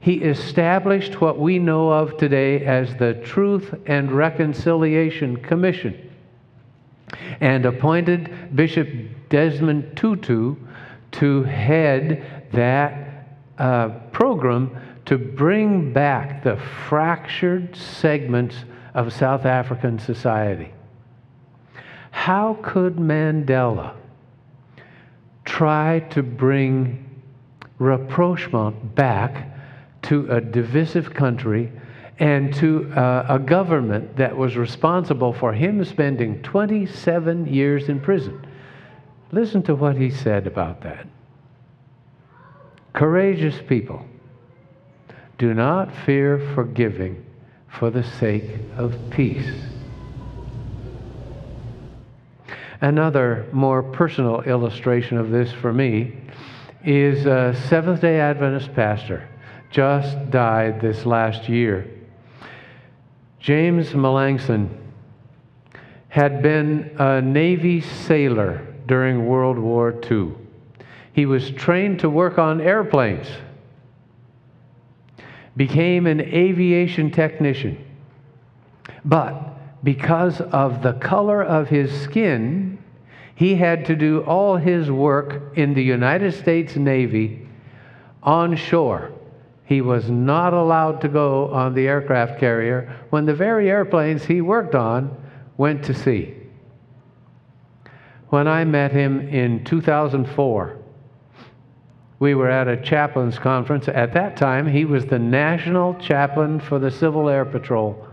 He 0.00 0.14
established 0.14 1.20
what 1.20 1.38
we 1.38 1.58
know 1.58 1.90
of 1.90 2.16
today 2.16 2.64
as 2.64 2.96
the 2.96 3.14
Truth 3.14 3.74
and 3.86 4.10
Reconciliation 4.10 5.36
Commission 5.36 6.10
and 7.40 7.66
appointed 7.66 8.56
Bishop 8.56 8.88
Desmond 9.28 9.96
Tutu 9.96 10.56
to 11.12 11.42
head 11.44 12.48
that 12.52 13.28
uh, 13.58 13.90
program 14.12 14.76
to 15.04 15.18
bring 15.18 15.92
back 15.92 16.42
the 16.42 16.56
fractured 16.88 17.76
segments 17.76 18.56
of 18.94 19.12
South 19.12 19.44
African 19.44 19.98
society. 19.98 20.72
How 22.10 22.58
could 22.62 22.96
Mandela 22.96 23.94
try 25.62 26.00
to 26.00 26.24
bring 26.24 27.22
rapprochement 27.78 28.96
back 28.96 29.48
to 30.02 30.28
a 30.28 30.40
divisive 30.40 31.14
country 31.14 31.70
and 32.18 32.52
to 32.52 32.92
uh, 32.94 33.26
a 33.28 33.38
government 33.38 34.16
that 34.16 34.36
was 34.36 34.56
responsible 34.56 35.32
for 35.32 35.52
him 35.52 35.84
spending 35.84 36.42
27 36.42 37.46
years 37.46 37.88
in 37.88 38.00
prison. 38.00 38.44
Listen 39.30 39.62
to 39.62 39.76
what 39.76 39.96
he 39.96 40.10
said 40.10 40.48
about 40.48 40.80
that. 40.80 41.06
Courageous 42.92 43.60
people 43.68 44.04
do 45.38 45.54
not 45.54 45.94
fear 46.04 46.40
forgiving 46.56 47.24
for 47.68 47.88
the 47.88 48.02
sake 48.02 48.50
of 48.76 48.96
peace. 49.10 49.71
Another 52.82 53.46
more 53.52 53.80
personal 53.80 54.40
illustration 54.40 55.16
of 55.16 55.30
this 55.30 55.52
for 55.52 55.72
me 55.72 56.16
is 56.84 57.26
a 57.26 57.54
Seventh 57.68 58.00
day 58.00 58.18
Adventist 58.18 58.74
pastor, 58.74 59.28
just 59.70 60.30
died 60.30 60.80
this 60.80 61.06
last 61.06 61.48
year. 61.48 61.88
James 63.38 63.90
Melanson 63.90 64.68
had 66.08 66.42
been 66.42 66.90
a 66.98 67.22
Navy 67.22 67.80
sailor 67.80 68.66
during 68.88 69.26
World 69.26 69.60
War 69.60 69.94
II. 70.10 70.32
He 71.12 71.24
was 71.24 71.52
trained 71.52 72.00
to 72.00 72.10
work 72.10 72.36
on 72.36 72.60
airplanes, 72.60 73.28
became 75.56 76.08
an 76.08 76.20
aviation 76.20 77.12
technician. 77.12 77.78
But 79.04 79.52
because 79.84 80.40
of 80.40 80.82
the 80.82 80.94
color 80.94 81.42
of 81.42 81.68
his 81.68 81.92
skin, 82.02 82.71
he 83.42 83.56
had 83.56 83.84
to 83.84 83.96
do 83.96 84.20
all 84.20 84.56
his 84.56 84.88
work 84.88 85.56
in 85.56 85.74
the 85.74 85.82
United 85.82 86.32
States 86.32 86.76
Navy 86.76 87.44
on 88.22 88.54
shore. 88.54 89.10
He 89.64 89.80
was 89.80 90.08
not 90.08 90.54
allowed 90.54 91.00
to 91.00 91.08
go 91.08 91.50
on 91.50 91.74
the 91.74 91.88
aircraft 91.88 92.38
carrier 92.38 93.04
when 93.10 93.26
the 93.26 93.34
very 93.34 93.68
airplanes 93.68 94.24
he 94.24 94.40
worked 94.40 94.76
on 94.76 95.10
went 95.56 95.82
to 95.86 95.92
sea. 95.92 96.36
When 98.28 98.46
I 98.46 98.62
met 98.64 98.92
him 98.92 99.28
in 99.28 99.64
2004, 99.64 100.78
we 102.20 102.36
were 102.36 102.48
at 102.48 102.68
a 102.68 102.80
chaplain's 102.80 103.40
conference. 103.40 103.88
At 103.88 104.14
that 104.14 104.36
time, 104.36 104.68
he 104.68 104.84
was 104.84 105.06
the 105.06 105.18
national 105.18 105.94
chaplain 105.94 106.60
for 106.60 106.78
the 106.78 106.92
Civil 106.92 107.28
Air 107.28 107.44
Patrol. 107.44 108.06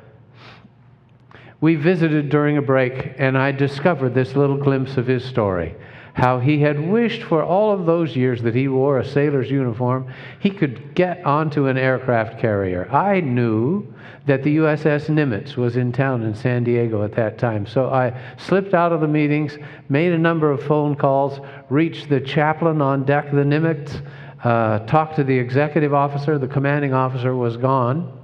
We 1.61 1.75
visited 1.75 2.29
during 2.29 2.57
a 2.57 2.61
break, 2.61 3.15
and 3.17 3.37
I 3.37 3.51
discovered 3.51 4.13
this 4.13 4.35
little 4.35 4.57
glimpse 4.57 4.97
of 4.97 5.07
his 5.07 5.25
story 5.25 5.75
how 6.19 6.39
he 6.39 6.59
had 6.59 6.79
wished 6.79 7.23
for 7.23 7.43
all 7.43 7.71
of 7.71 7.85
those 7.85 8.15
years 8.15 8.41
that 8.41 8.53
he 8.53 8.67
wore 8.67 8.99
a 8.99 9.05
sailor's 9.05 9.49
uniform, 9.49 10.13
he 10.39 10.49
could 10.49 10.93
get 10.93 11.23
onto 11.25 11.67
an 11.67 11.77
aircraft 11.77 12.39
carrier. 12.39 12.89
I 12.91 13.21
knew 13.21 13.87
that 14.25 14.43
the 14.43 14.57
USS 14.57 15.07
Nimitz 15.07 15.55
was 15.55 15.77
in 15.77 15.91
town 15.91 16.23
in 16.23 16.35
San 16.35 16.63
Diego 16.63 17.03
at 17.03 17.13
that 17.13 17.37
time. 17.37 17.65
So 17.65 17.89
I 17.89 18.13
slipped 18.37 18.73
out 18.73 18.91
of 18.91 19.01
the 19.01 19.07
meetings, 19.07 19.57
made 19.87 20.11
a 20.11 20.17
number 20.17 20.51
of 20.51 20.61
phone 20.61 20.95
calls, 20.95 21.39
reached 21.69 22.09
the 22.09 22.19
chaplain 22.19 22.81
on 22.81 23.05
deck, 23.05 23.29
of 23.29 23.35
the 23.35 23.43
Nimitz, 23.43 24.01
uh, 24.43 24.79
talked 24.79 25.15
to 25.15 25.23
the 25.23 25.37
executive 25.37 25.93
officer. 25.93 26.37
The 26.37 26.47
commanding 26.47 26.93
officer 26.93 27.35
was 27.35 27.57
gone. 27.57 28.18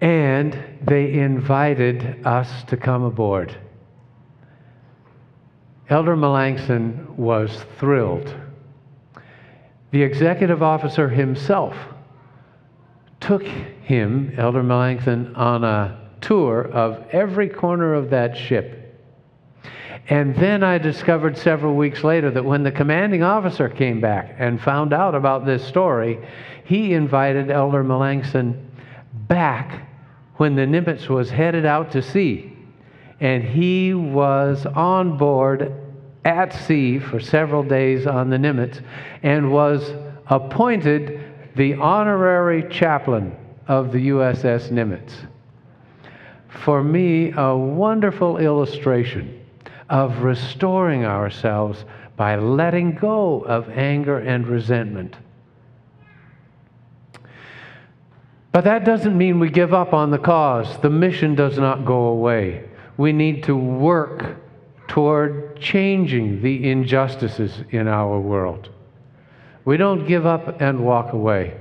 And 0.00 0.58
they 0.82 1.12
invited 1.12 2.26
us 2.26 2.64
to 2.64 2.76
come 2.76 3.02
aboard. 3.02 3.56
Elder 5.88 6.16
Melanson 6.16 7.08
was 7.16 7.64
thrilled. 7.78 8.34
The 9.90 10.02
executive 10.02 10.62
officer 10.62 11.08
himself 11.08 11.76
took 13.20 13.42
him, 13.42 14.32
Elder 14.38 14.62
Melanson, 14.62 15.36
on 15.36 15.64
a 15.64 15.98
tour 16.20 16.62
of 16.72 17.04
every 17.10 17.48
corner 17.48 17.94
of 17.94 18.10
that 18.10 18.36
ship. 18.36 18.76
And 20.08 20.34
then 20.36 20.62
I 20.62 20.78
discovered 20.78 21.36
several 21.36 21.76
weeks 21.76 22.02
later 22.02 22.30
that 22.30 22.44
when 22.44 22.62
the 22.62 22.72
commanding 22.72 23.22
officer 23.22 23.68
came 23.68 24.00
back 24.00 24.34
and 24.38 24.60
found 24.60 24.92
out 24.92 25.14
about 25.14 25.44
this 25.44 25.64
story, 25.64 26.18
he 26.64 26.94
invited 26.94 27.50
Elder 27.50 27.84
Melanson 27.84 28.66
back 29.28 29.86
when 30.40 30.54
the 30.54 30.62
Nimitz 30.62 31.06
was 31.06 31.28
headed 31.28 31.66
out 31.66 31.92
to 31.92 32.00
sea 32.00 32.50
and 33.20 33.44
he 33.44 33.92
was 33.92 34.64
on 34.64 35.18
board 35.18 35.70
at 36.24 36.54
sea 36.54 36.98
for 36.98 37.20
several 37.20 37.62
days 37.62 38.06
on 38.06 38.30
the 38.30 38.38
Nimitz 38.38 38.80
and 39.22 39.52
was 39.52 39.92
appointed 40.28 41.20
the 41.56 41.74
honorary 41.74 42.66
chaplain 42.70 43.36
of 43.68 43.92
the 43.92 44.08
USS 44.08 44.70
Nimitz. 44.70 45.12
For 46.48 46.82
me, 46.82 47.34
a 47.36 47.54
wonderful 47.54 48.38
illustration 48.38 49.44
of 49.90 50.22
restoring 50.22 51.04
ourselves 51.04 51.84
by 52.16 52.36
letting 52.36 52.94
go 52.94 53.42
of 53.42 53.68
anger 53.68 54.20
and 54.20 54.46
resentment. 54.46 55.18
But 58.52 58.64
that 58.64 58.84
doesn't 58.84 59.16
mean 59.16 59.38
we 59.38 59.50
give 59.50 59.72
up 59.72 59.92
on 59.92 60.10
the 60.10 60.18
cause. 60.18 60.78
The 60.78 60.90
mission 60.90 61.34
does 61.34 61.58
not 61.58 61.84
go 61.84 62.06
away 62.06 62.64
we 63.00 63.14
need 63.14 63.42
to 63.42 63.56
work 63.56 64.36
toward 64.86 65.58
changing 65.58 66.42
the 66.42 66.70
injustices 66.70 67.64
in 67.70 67.88
our 67.88 68.20
world. 68.20 68.68
We 69.64 69.78
don't 69.78 70.06
give 70.06 70.26
up 70.26 70.60
and 70.60 70.84
walk 70.84 71.14
away. 71.14 71.56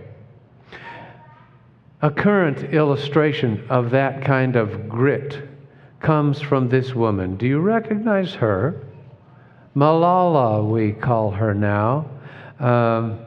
A 2.02 2.12
current 2.12 2.74
illustration 2.74 3.66
of 3.70 3.92
that 3.92 4.26
kind 4.26 4.58
of 4.58 4.90
grit 4.90 5.48
comes 6.02 6.42
from 6.42 6.68
this 6.68 6.94
woman. 6.94 7.38
Do 7.38 7.48
you 7.48 7.62
recognize 7.62 8.34
her? 8.34 8.86
Malala, 9.78 10.70
we 10.70 10.92
call 10.92 11.32
her 11.32 11.54
now. 11.54 12.06
Um, 12.60 13.20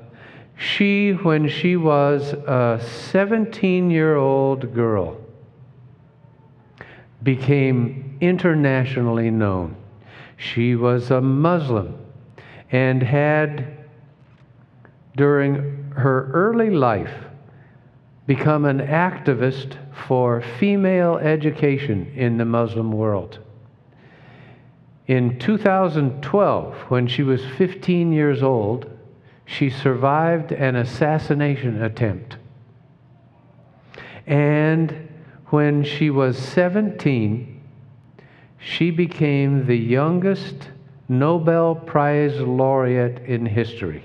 she, 0.62 1.10
when 1.10 1.48
she 1.48 1.76
was 1.76 2.32
a 2.32 2.80
17 3.10 3.90
year 3.90 4.14
old 4.14 4.72
girl, 4.72 5.16
became 7.22 8.16
internationally 8.20 9.28
known. 9.28 9.74
She 10.36 10.76
was 10.76 11.10
a 11.10 11.20
Muslim 11.20 11.98
and 12.70 13.02
had, 13.02 13.76
during 15.16 15.90
her 15.96 16.30
early 16.32 16.70
life, 16.70 17.12
become 18.26 18.64
an 18.64 18.78
activist 18.78 19.76
for 20.06 20.42
female 20.60 21.16
education 21.16 22.12
in 22.14 22.38
the 22.38 22.44
Muslim 22.44 22.92
world. 22.92 23.40
In 25.08 25.40
2012, 25.40 26.74
when 26.88 27.08
she 27.08 27.24
was 27.24 27.44
15 27.58 28.12
years 28.12 28.44
old, 28.44 28.91
she 29.44 29.70
survived 29.70 30.52
an 30.52 30.76
assassination 30.76 31.82
attempt. 31.82 32.36
And 34.26 35.08
when 35.46 35.84
she 35.84 36.10
was 36.10 36.38
17, 36.38 37.60
she 38.58 38.90
became 38.90 39.66
the 39.66 39.76
youngest 39.76 40.70
Nobel 41.08 41.74
Prize 41.74 42.40
laureate 42.40 43.18
in 43.26 43.44
history. 43.44 44.04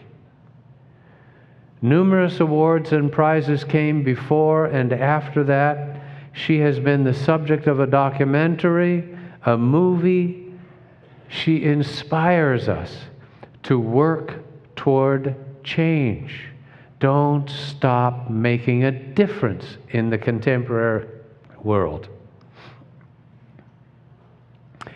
Numerous 1.82 2.40
awards 2.40 2.92
and 2.92 3.12
prizes 3.12 3.64
came 3.64 4.04
before 4.04 4.66
and 4.66 4.92
after 4.92 5.44
that. 5.44 6.02
She 6.34 6.60
has 6.60 6.80
been 6.80 7.04
the 7.04 7.14
subject 7.14 7.68
of 7.68 7.80
a 7.80 7.88
documentary, 7.88 9.16
a 9.46 9.58
movie. 9.58 10.52
She 11.30 11.64
inspires 11.64 12.68
us 12.68 13.06
to 13.64 13.80
work 13.80 14.44
toward 14.78 15.36
change. 15.64 16.46
Don't 17.00 17.50
stop 17.50 18.30
making 18.30 18.86
a 18.86 18.92
difference 18.92 19.78
in 19.90 20.10
the 20.10 20.18
contemporary 20.18 21.08
world. 21.62 22.08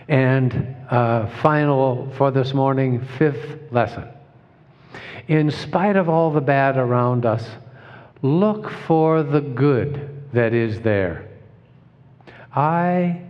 And 0.08 0.76
uh, 0.90 1.28
final 1.42 2.12
for 2.18 2.32
this 2.32 2.54
morning, 2.54 3.06
fifth 3.18 3.60
lesson. 3.72 4.08
In 5.28 5.52
spite 5.52 5.96
of 5.96 6.10
all 6.10 6.32
the 6.32 6.42
bad 6.42 6.78
around 6.78 7.26
us, 7.26 7.46
look 8.22 8.70
for 8.70 9.24
the 9.24 9.42
good 9.42 10.24
that 10.34 10.54
is 10.54 10.82
there. 10.82 11.30
I 12.54 13.22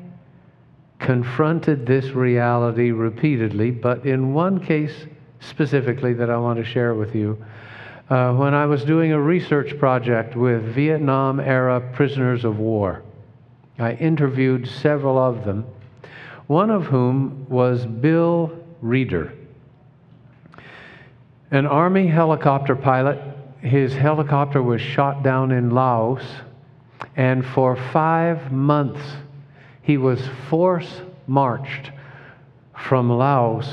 confronted 0.99 1.85
this 1.85 2.05
reality 2.11 2.91
repeatedly, 2.91 3.71
but 3.71 4.05
in 4.05 4.33
one 4.33 4.63
case 4.63 4.93
specifically 5.41 6.13
that 6.13 6.29
I 6.29 6.37
want 6.37 6.57
to 6.59 6.65
share 6.65 6.93
with 6.93 7.15
you, 7.15 7.43
uh, 8.09 8.33
when 8.33 8.53
I 8.53 8.65
was 8.65 8.83
doing 8.83 9.11
a 9.11 9.19
research 9.19 9.77
project 9.79 10.35
with 10.35 10.63
Vietnam 10.63 11.39
era 11.39 11.81
prisoners 11.93 12.45
of 12.45 12.59
war. 12.59 13.03
I 13.79 13.93
interviewed 13.93 14.67
several 14.67 15.17
of 15.17 15.43
them, 15.43 15.65
one 16.47 16.69
of 16.69 16.85
whom 16.85 17.47
was 17.49 17.85
Bill 17.85 18.51
Reeder. 18.81 19.33
An 21.49 21.65
Army 21.65 22.07
helicopter 22.07 22.75
pilot, 22.75 23.19
his 23.61 23.93
helicopter 23.93 24.61
was 24.61 24.81
shot 24.81 25.23
down 25.23 25.51
in 25.51 25.71
Laos, 25.71 26.23
and 27.15 27.45
for 27.45 27.75
five 27.91 28.51
months 28.51 29.01
he 29.81 29.97
was 29.97 30.21
force 30.49 31.01
marched 31.27 31.91
from 32.75 33.09
Laos 33.09 33.67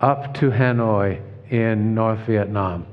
up 0.00 0.34
to 0.34 0.50
Hanoi 0.50 1.20
in 1.50 1.94
North 1.94 2.20
Vietnam. 2.20 2.86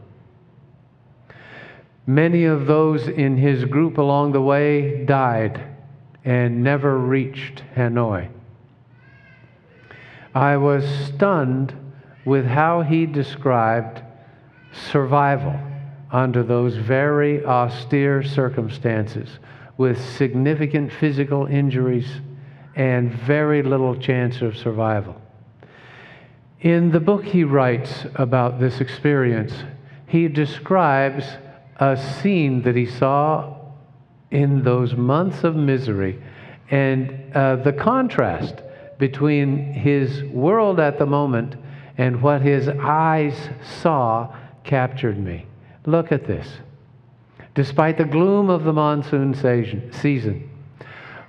Many 2.08 2.45
of 2.45 2.68
those 2.68 3.08
in 3.08 3.38
his 3.38 3.66
group 3.66 3.97
along 3.97 4.32
the 4.32 4.41
way 4.41 5.06
died 5.06 5.62
and 6.24 6.64
never 6.64 6.97
reached 6.97 7.64
Hanoi. 7.76 8.30
I 10.34 10.58
was 10.58 10.84
stunned 11.08 11.74
with 12.26 12.45
how 12.45 12.82
he 12.82 13.06
described 13.06 14.01
survival 14.91 15.60
under 16.12 16.43
those 16.43 16.76
very 16.76 17.45
austere 17.45 18.24
circumstances 18.24 19.30
with 19.78 19.99
significant 20.16 20.91
physical 20.91 21.45
injuries 21.45 22.08
and 22.76 23.12
very 23.12 23.64
little 23.64 23.95
chance 23.95 24.41
of 24.41 24.58
survival. 24.58 25.22
In 26.66 26.89
the 26.89 26.99
book 26.99 27.24
he 27.24 27.43
writes 27.43 28.07
about 28.16 28.59
this 28.59 28.82
experience, 28.82 29.53
he 30.07 30.28
describes 30.28 31.24
a 31.78 31.95
scene 31.95 32.63
that 32.63 32.76
he 32.76 32.88
saw 32.88 33.55
in 34.32 34.63
those 34.63 34.95
months 34.95 35.43
of 35.43 35.55
misery 35.55 36.20
and 36.72 37.36
uh, 37.36 37.57
the 37.57 37.72
contrast 37.72 38.63
between 38.97 39.74
his 39.74 40.24
world 40.24 40.80
at 40.80 40.97
the 40.97 41.05
moment 41.05 41.55
and 41.99 42.20
what 42.20 42.41
his 42.41 42.68
eyes 42.68 43.38
saw 43.61 44.36
captured 44.63 45.20
me. 45.20 45.45
Look 45.86 46.11
at 46.11 46.26
this. 46.26 46.47
Despite 47.53 47.99
the 47.99 48.05
gloom 48.05 48.49
of 48.49 48.63
the 48.63 48.74
monsoon 48.74 49.36
season, 49.91 50.49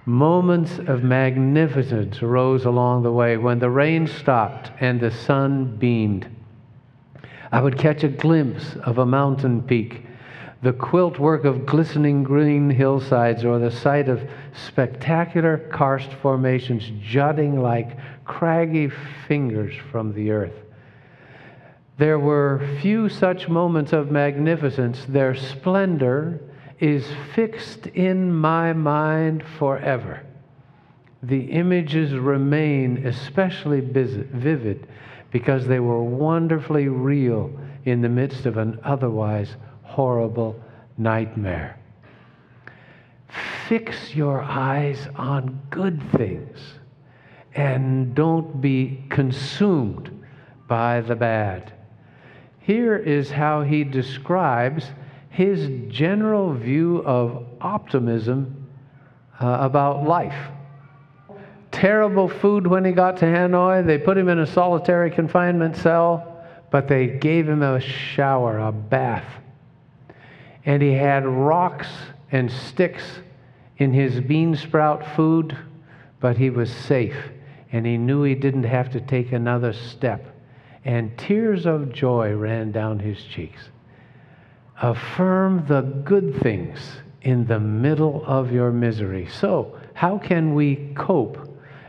moments 0.06 0.78
of 0.78 1.02
magnificence 1.02 2.22
arose 2.22 2.64
along 2.64 3.02
the 3.02 3.12
way 3.12 3.36
when 3.36 3.58
the 3.58 3.68
rain 3.68 4.06
stopped 4.06 4.70
and 4.80 5.00
the 5.00 5.10
sun 5.10 5.76
beamed. 5.76 6.26
I 7.52 7.60
would 7.60 7.76
catch 7.76 8.04
a 8.04 8.08
glimpse 8.08 8.76
of 8.76 8.98
a 8.98 9.06
mountain 9.06 9.62
peak 9.62 10.06
the 10.62 10.72
quilt 10.72 11.18
work 11.18 11.44
of 11.44 11.66
glistening 11.66 12.24
green 12.24 12.70
hillsides 12.70 13.44
or 13.44 13.58
the 13.58 13.70
sight 13.70 14.08
of 14.08 14.28
spectacular 14.52 15.58
karst 15.72 16.12
formations 16.14 16.90
jutting 17.02 17.60
like 17.60 17.96
craggy 18.24 18.90
fingers 19.28 19.74
from 19.92 20.12
the 20.14 20.30
earth. 20.30 20.54
There 21.98 22.18
were 22.18 22.66
few 22.80 23.08
such 23.08 23.48
moments 23.48 23.92
of 23.92 24.10
magnificence. 24.10 25.04
Their 25.08 25.34
splendor 25.34 26.40
is 26.78 27.06
fixed 27.34 27.86
in 27.88 28.32
my 28.32 28.72
mind 28.72 29.42
forever. 29.58 30.22
The 31.22 31.50
images 31.50 32.12
remain 32.12 33.06
especially 33.06 33.80
vivid 33.80 34.86
because 35.30 35.66
they 35.66 35.80
were 35.80 36.02
wonderfully 36.02 36.88
real 36.88 37.50
in 37.84 38.02
the 38.02 38.08
midst 38.08 38.46
of 38.46 38.58
an 38.58 38.78
otherwise 38.84 39.56
horrible 39.82 40.60
nightmare. 40.98 41.78
Fix 43.68 44.14
your 44.14 44.42
eyes 44.42 45.08
on 45.16 45.60
good 45.70 46.00
things 46.12 46.58
and 47.54 48.14
don't 48.14 48.60
be 48.60 49.02
consumed 49.08 50.24
by 50.68 51.00
the 51.00 51.16
bad. 51.16 51.72
Here 52.60 52.96
is 52.96 53.30
how 53.30 53.62
he 53.62 53.82
describes 53.82 54.90
his 55.36 55.70
general 55.88 56.52
view 56.54 57.02
of 57.04 57.44
optimism 57.60 58.66
uh, 59.40 59.58
about 59.60 60.04
life. 60.04 60.50
Terrible 61.70 62.28
food 62.28 62.66
when 62.66 62.84
he 62.84 62.92
got 62.92 63.18
to 63.18 63.26
Hanoi. 63.26 63.84
They 63.86 63.98
put 63.98 64.16
him 64.16 64.28
in 64.28 64.38
a 64.38 64.46
solitary 64.46 65.10
confinement 65.10 65.76
cell, 65.76 66.42
but 66.70 66.88
they 66.88 67.06
gave 67.06 67.48
him 67.48 67.62
a 67.62 67.80
shower, 67.80 68.58
a 68.58 68.72
bath 68.72 69.24
and 70.66 70.82
he 70.82 70.92
had 70.92 71.24
rocks 71.24 71.88
and 72.32 72.50
sticks 72.50 73.02
in 73.78 73.92
his 73.92 74.20
bean 74.20 74.56
sprout 74.56 75.14
food, 75.14 75.56
but 76.20 76.36
he 76.36 76.50
was 76.50 76.70
safe 76.70 77.16
and 77.72 77.86
he 77.86 77.96
knew 77.96 78.24
he 78.24 78.34
didn't 78.34 78.64
have 78.64 78.90
to 78.90 79.00
take 79.00 79.32
another 79.32 79.72
step. 79.72 80.34
And 80.84 81.16
tears 81.16 81.66
of 81.66 81.92
joy 81.92 82.32
ran 82.34 82.72
down 82.72 82.98
his 82.98 83.22
cheeks. 83.22 83.70
Affirm 84.82 85.66
the 85.66 85.80
good 85.80 86.40
things 86.42 86.78
in 87.22 87.46
the 87.46 87.58
middle 87.58 88.22
of 88.26 88.52
your 88.52 88.70
misery. 88.70 89.26
So, 89.26 89.78
how 89.94 90.18
can 90.18 90.54
we 90.54 90.92
cope 90.94 91.38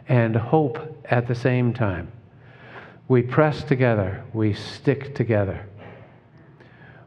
and 0.08 0.36
hope 0.36 0.80
at 1.06 1.28
the 1.28 1.36
same 1.36 1.74
time? 1.74 2.12
We 3.08 3.22
press 3.22 3.64
together, 3.64 4.24
we 4.34 4.54
stick 4.54 5.16
together. 5.16 5.66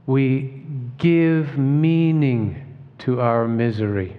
We 0.06 0.64
give 0.98 1.58
meaning 1.58 2.76
to 2.98 3.20
our 3.20 3.48
misery. 3.48 4.16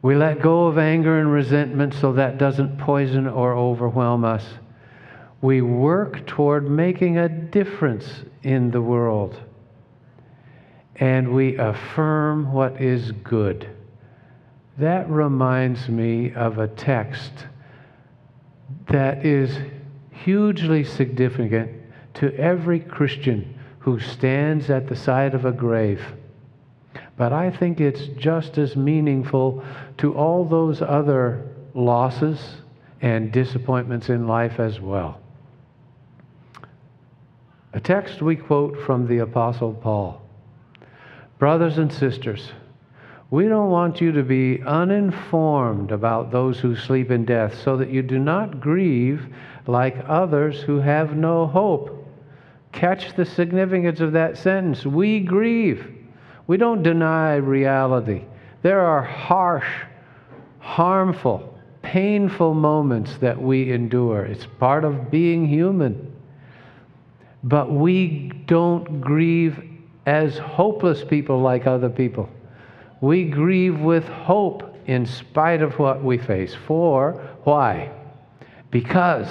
We 0.00 0.14
let 0.14 0.40
go 0.40 0.66
of 0.66 0.78
anger 0.78 1.18
and 1.18 1.32
resentment 1.32 1.94
so 1.94 2.12
that 2.12 2.38
doesn't 2.38 2.78
poison 2.78 3.26
or 3.26 3.54
overwhelm 3.54 4.24
us. 4.24 4.44
We 5.40 5.60
work 5.60 6.26
toward 6.26 6.70
making 6.70 7.18
a 7.18 7.28
difference 7.28 8.06
in 8.42 8.70
the 8.70 8.82
world. 8.82 9.40
And 11.00 11.34
we 11.34 11.56
affirm 11.56 12.52
what 12.52 12.80
is 12.80 13.12
good. 13.12 13.68
That 14.78 15.08
reminds 15.08 15.88
me 15.88 16.32
of 16.34 16.58
a 16.58 16.68
text 16.68 17.32
that 18.88 19.24
is 19.24 19.56
hugely 20.10 20.84
significant 20.84 21.70
to 22.14 22.34
every 22.36 22.80
Christian 22.80 23.58
who 23.78 24.00
stands 24.00 24.70
at 24.70 24.88
the 24.88 24.96
side 24.96 25.34
of 25.34 25.44
a 25.44 25.52
grave. 25.52 26.02
But 27.16 27.32
I 27.32 27.50
think 27.50 27.80
it's 27.80 28.06
just 28.18 28.58
as 28.58 28.76
meaningful 28.76 29.64
to 29.98 30.14
all 30.14 30.44
those 30.44 30.82
other 30.82 31.46
losses 31.74 32.38
and 33.00 33.32
disappointments 33.32 34.08
in 34.08 34.26
life 34.26 34.58
as 34.58 34.80
well. 34.80 35.20
A 37.72 37.80
text 37.80 38.22
we 38.22 38.36
quote 38.36 38.80
from 38.84 39.06
the 39.06 39.18
Apostle 39.18 39.74
Paul 39.74 40.22
Brothers 41.38 41.78
and 41.78 41.92
sisters, 41.92 42.52
we 43.30 43.46
don't 43.46 43.70
want 43.70 44.00
you 44.00 44.10
to 44.12 44.22
be 44.22 44.60
uninformed 44.62 45.92
about 45.92 46.32
those 46.32 46.58
who 46.58 46.74
sleep 46.74 47.10
in 47.10 47.24
death, 47.24 47.60
so 47.62 47.76
that 47.76 47.90
you 47.90 48.02
do 48.02 48.18
not 48.18 48.60
grieve 48.60 49.26
like 49.66 50.04
others 50.08 50.60
who 50.62 50.80
have 50.80 51.14
no 51.14 51.46
hope. 51.46 52.06
Catch 52.72 53.14
the 53.14 53.24
significance 53.24 54.00
of 54.00 54.12
that 54.12 54.36
sentence. 54.38 54.84
We 54.84 55.20
grieve. 55.20 55.86
We 56.46 56.56
don't 56.56 56.82
deny 56.82 57.36
reality. 57.36 58.24
There 58.62 58.80
are 58.80 59.02
harsh, 59.02 59.84
harmful, 60.58 61.56
painful 61.82 62.54
moments 62.54 63.16
that 63.18 63.40
we 63.40 63.70
endure. 63.70 64.24
It's 64.24 64.46
part 64.58 64.84
of 64.84 65.10
being 65.10 65.46
human. 65.46 66.12
But 67.44 67.70
we 67.70 68.32
don't 68.46 69.00
grieve 69.00 69.62
as 70.08 70.38
hopeless 70.38 71.04
people 71.04 71.38
like 71.38 71.66
other 71.66 71.90
people. 71.90 72.30
We 73.02 73.24
grieve 73.24 73.78
with 73.78 74.08
hope 74.08 74.74
in 74.86 75.04
spite 75.04 75.60
of 75.60 75.78
what 75.78 76.02
we 76.02 76.16
face. 76.16 76.54
For 76.54 77.12
why? 77.44 77.90
Because 78.70 79.28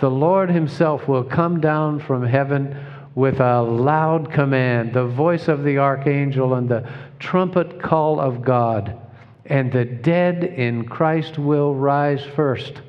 the 0.00 0.10
Lord 0.10 0.50
Himself 0.50 1.06
will 1.06 1.22
come 1.22 1.60
down 1.60 2.00
from 2.00 2.26
heaven 2.26 2.76
with 3.14 3.38
a 3.38 3.62
loud 3.62 4.32
command, 4.32 4.94
the 4.94 5.06
voice 5.06 5.46
of 5.46 5.62
the 5.62 5.78
archangel 5.78 6.54
and 6.54 6.68
the 6.68 6.90
trumpet 7.20 7.80
call 7.80 8.18
of 8.18 8.42
God, 8.42 8.98
and 9.44 9.70
the 9.70 9.84
dead 9.84 10.42
in 10.42 10.86
Christ 10.86 11.38
will 11.38 11.72
rise 11.72 12.24
first. 12.34 12.82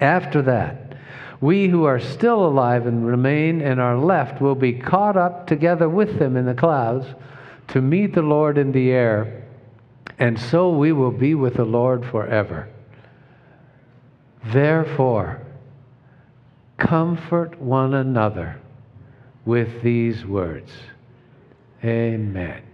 After 0.00 0.42
that, 0.42 0.85
we 1.46 1.68
who 1.68 1.84
are 1.84 2.00
still 2.00 2.44
alive 2.44 2.88
and 2.88 3.06
remain 3.06 3.60
and 3.60 3.80
are 3.80 3.96
left 3.96 4.42
will 4.42 4.56
be 4.56 4.72
caught 4.72 5.16
up 5.16 5.46
together 5.46 5.88
with 5.88 6.18
them 6.18 6.36
in 6.36 6.44
the 6.44 6.54
clouds 6.54 7.06
to 7.68 7.80
meet 7.80 8.12
the 8.12 8.22
Lord 8.22 8.58
in 8.58 8.72
the 8.72 8.90
air, 8.90 9.44
and 10.18 10.36
so 10.40 10.70
we 10.70 10.90
will 10.90 11.12
be 11.12 11.36
with 11.36 11.54
the 11.54 11.64
Lord 11.64 12.04
forever. 12.04 12.68
Therefore, 14.46 15.40
comfort 16.78 17.60
one 17.60 17.94
another 17.94 18.60
with 19.44 19.82
these 19.82 20.26
words 20.26 20.72
Amen. 21.84 22.65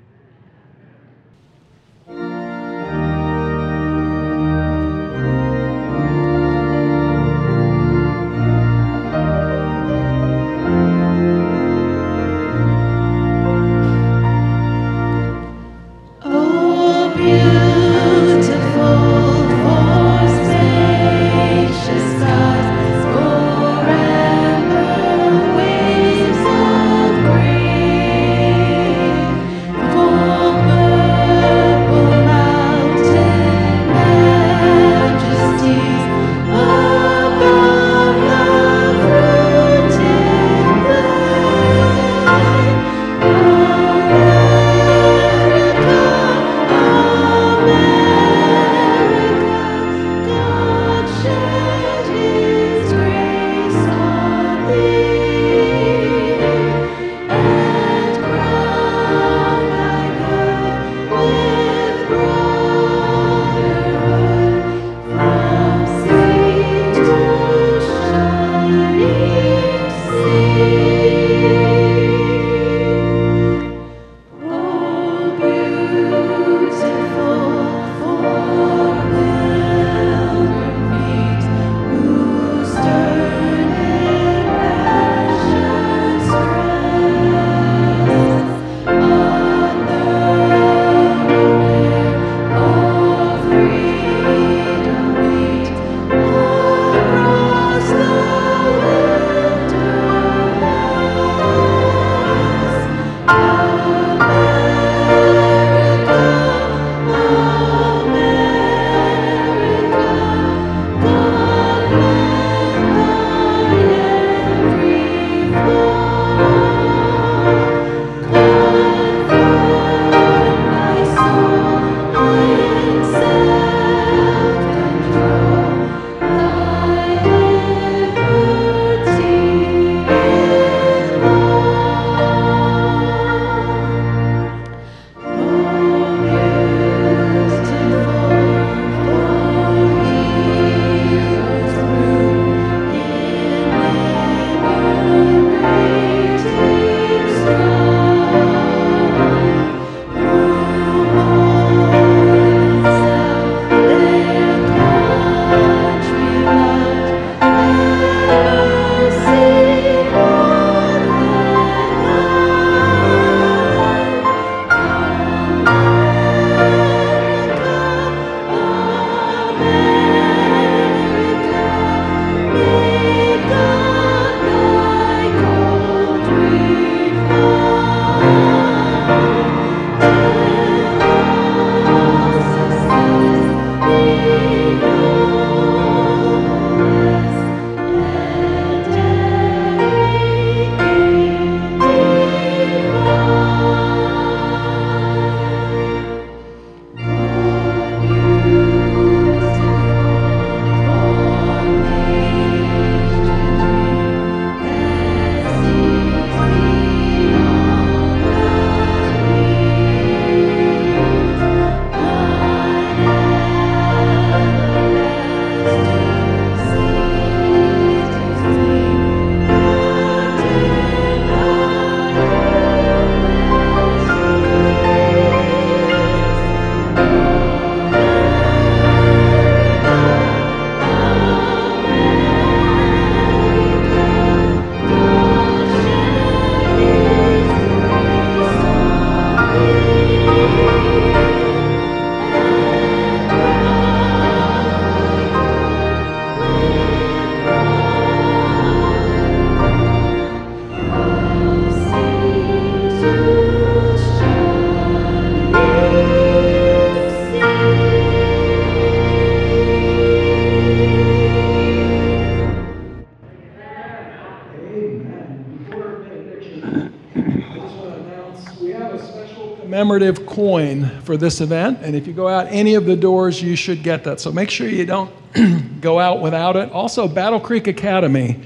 Commemorative 269.92 270.26
coin 270.26 270.88
for 271.02 271.16
this 271.18 271.40
event. 271.40 271.78
And 271.82 271.94
if 271.94 272.06
you 272.06 272.14
go 272.14 272.26
out 272.26 272.46
any 272.48 272.74
of 272.76 272.86
the 272.86 272.96
doors, 272.96 273.42
you 273.42 273.56
should 273.56 273.82
get 273.82 274.04
that. 274.04 274.20
So 274.20 274.32
make 274.32 274.48
sure 274.48 274.68
you 274.68 274.86
don't 274.86 275.12
go 275.82 275.98
out 275.98 276.22
without 276.22 276.56
it. 276.56 276.72
Also, 276.72 277.06
Battle 277.06 277.38
Creek 277.38 277.66
Academy 277.66 278.40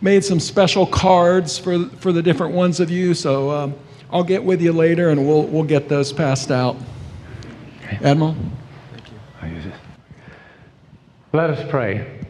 made 0.00 0.24
some 0.24 0.38
special 0.38 0.86
cards 0.86 1.58
for, 1.58 1.86
for 2.00 2.12
the 2.12 2.22
different 2.22 2.54
ones 2.54 2.78
of 2.78 2.90
you. 2.90 3.12
So 3.12 3.50
um, 3.50 3.74
I'll 4.12 4.22
get 4.22 4.44
with 4.44 4.62
you 4.62 4.72
later 4.72 5.10
and 5.10 5.26
we'll, 5.26 5.44
we'll 5.44 5.64
get 5.64 5.88
those 5.88 6.12
passed 6.12 6.52
out. 6.52 6.76
Admiral? 8.00 8.36
Thank 9.40 9.64
you. 9.64 9.72
Let 11.32 11.50
us 11.50 11.68
pray. 11.68 12.20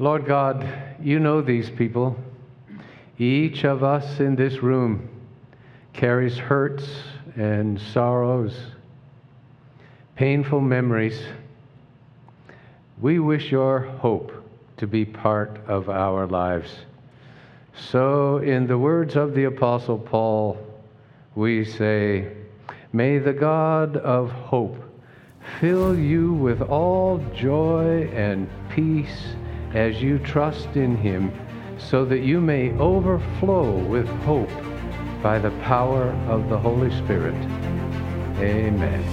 Lord 0.00 0.26
God, 0.26 0.66
you 1.00 1.20
know 1.20 1.40
these 1.40 1.70
people. 1.70 2.16
Each 3.16 3.64
of 3.64 3.84
us 3.84 4.18
in 4.18 4.34
this 4.34 4.62
room 4.62 5.09
carries 5.92 6.36
hurts 6.36 6.84
and 7.36 7.80
sorrows, 7.80 8.56
painful 10.16 10.60
memories. 10.60 11.20
We 13.00 13.18
wish 13.18 13.50
your 13.50 13.80
hope 13.80 14.32
to 14.76 14.86
be 14.86 15.04
part 15.04 15.60
of 15.66 15.88
our 15.88 16.26
lives. 16.26 16.70
So, 17.74 18.38
in 18.38 18.66
the 18.66 18.78
words 18.78 19.16
of 19.16 19.34
the 19.34 19.44
Apostle 19.44 19.98
Paul, 19.98 20.58
we 21.34 21.64
say, 21.64 22.32
May 22.92 23.18
the 23.18 23.32
God 23.32 23.96
of 23.96 24.30
hope 24.30 24.76
fill 25.60 25.98
you 25.98 26.32
with 26.34 26.60
all 26.60 27.18
joy 27.34 28.10
and 28.12 28.48
peace 28.70 29.34
as 29.72 30.02
you 30.02 30.18
trust 30.18 30.76
in 30.76 30.96
him, 30.96 31.32
so 31.78 32.04
that 32.04 32.20
you 32.20 32.40
may 32.40 32.72
overflow 32.72 33.78
with 33.78 34.08
hope 34.24 34.50
by 35.22 35.38
the 35.38 35.50
power 35.62 36.10
of 36.28 36.48
the 36.48 36.58
Holy 36.58 36.90
Spirit. 37.02 37.34
Amen. 38.38 39.04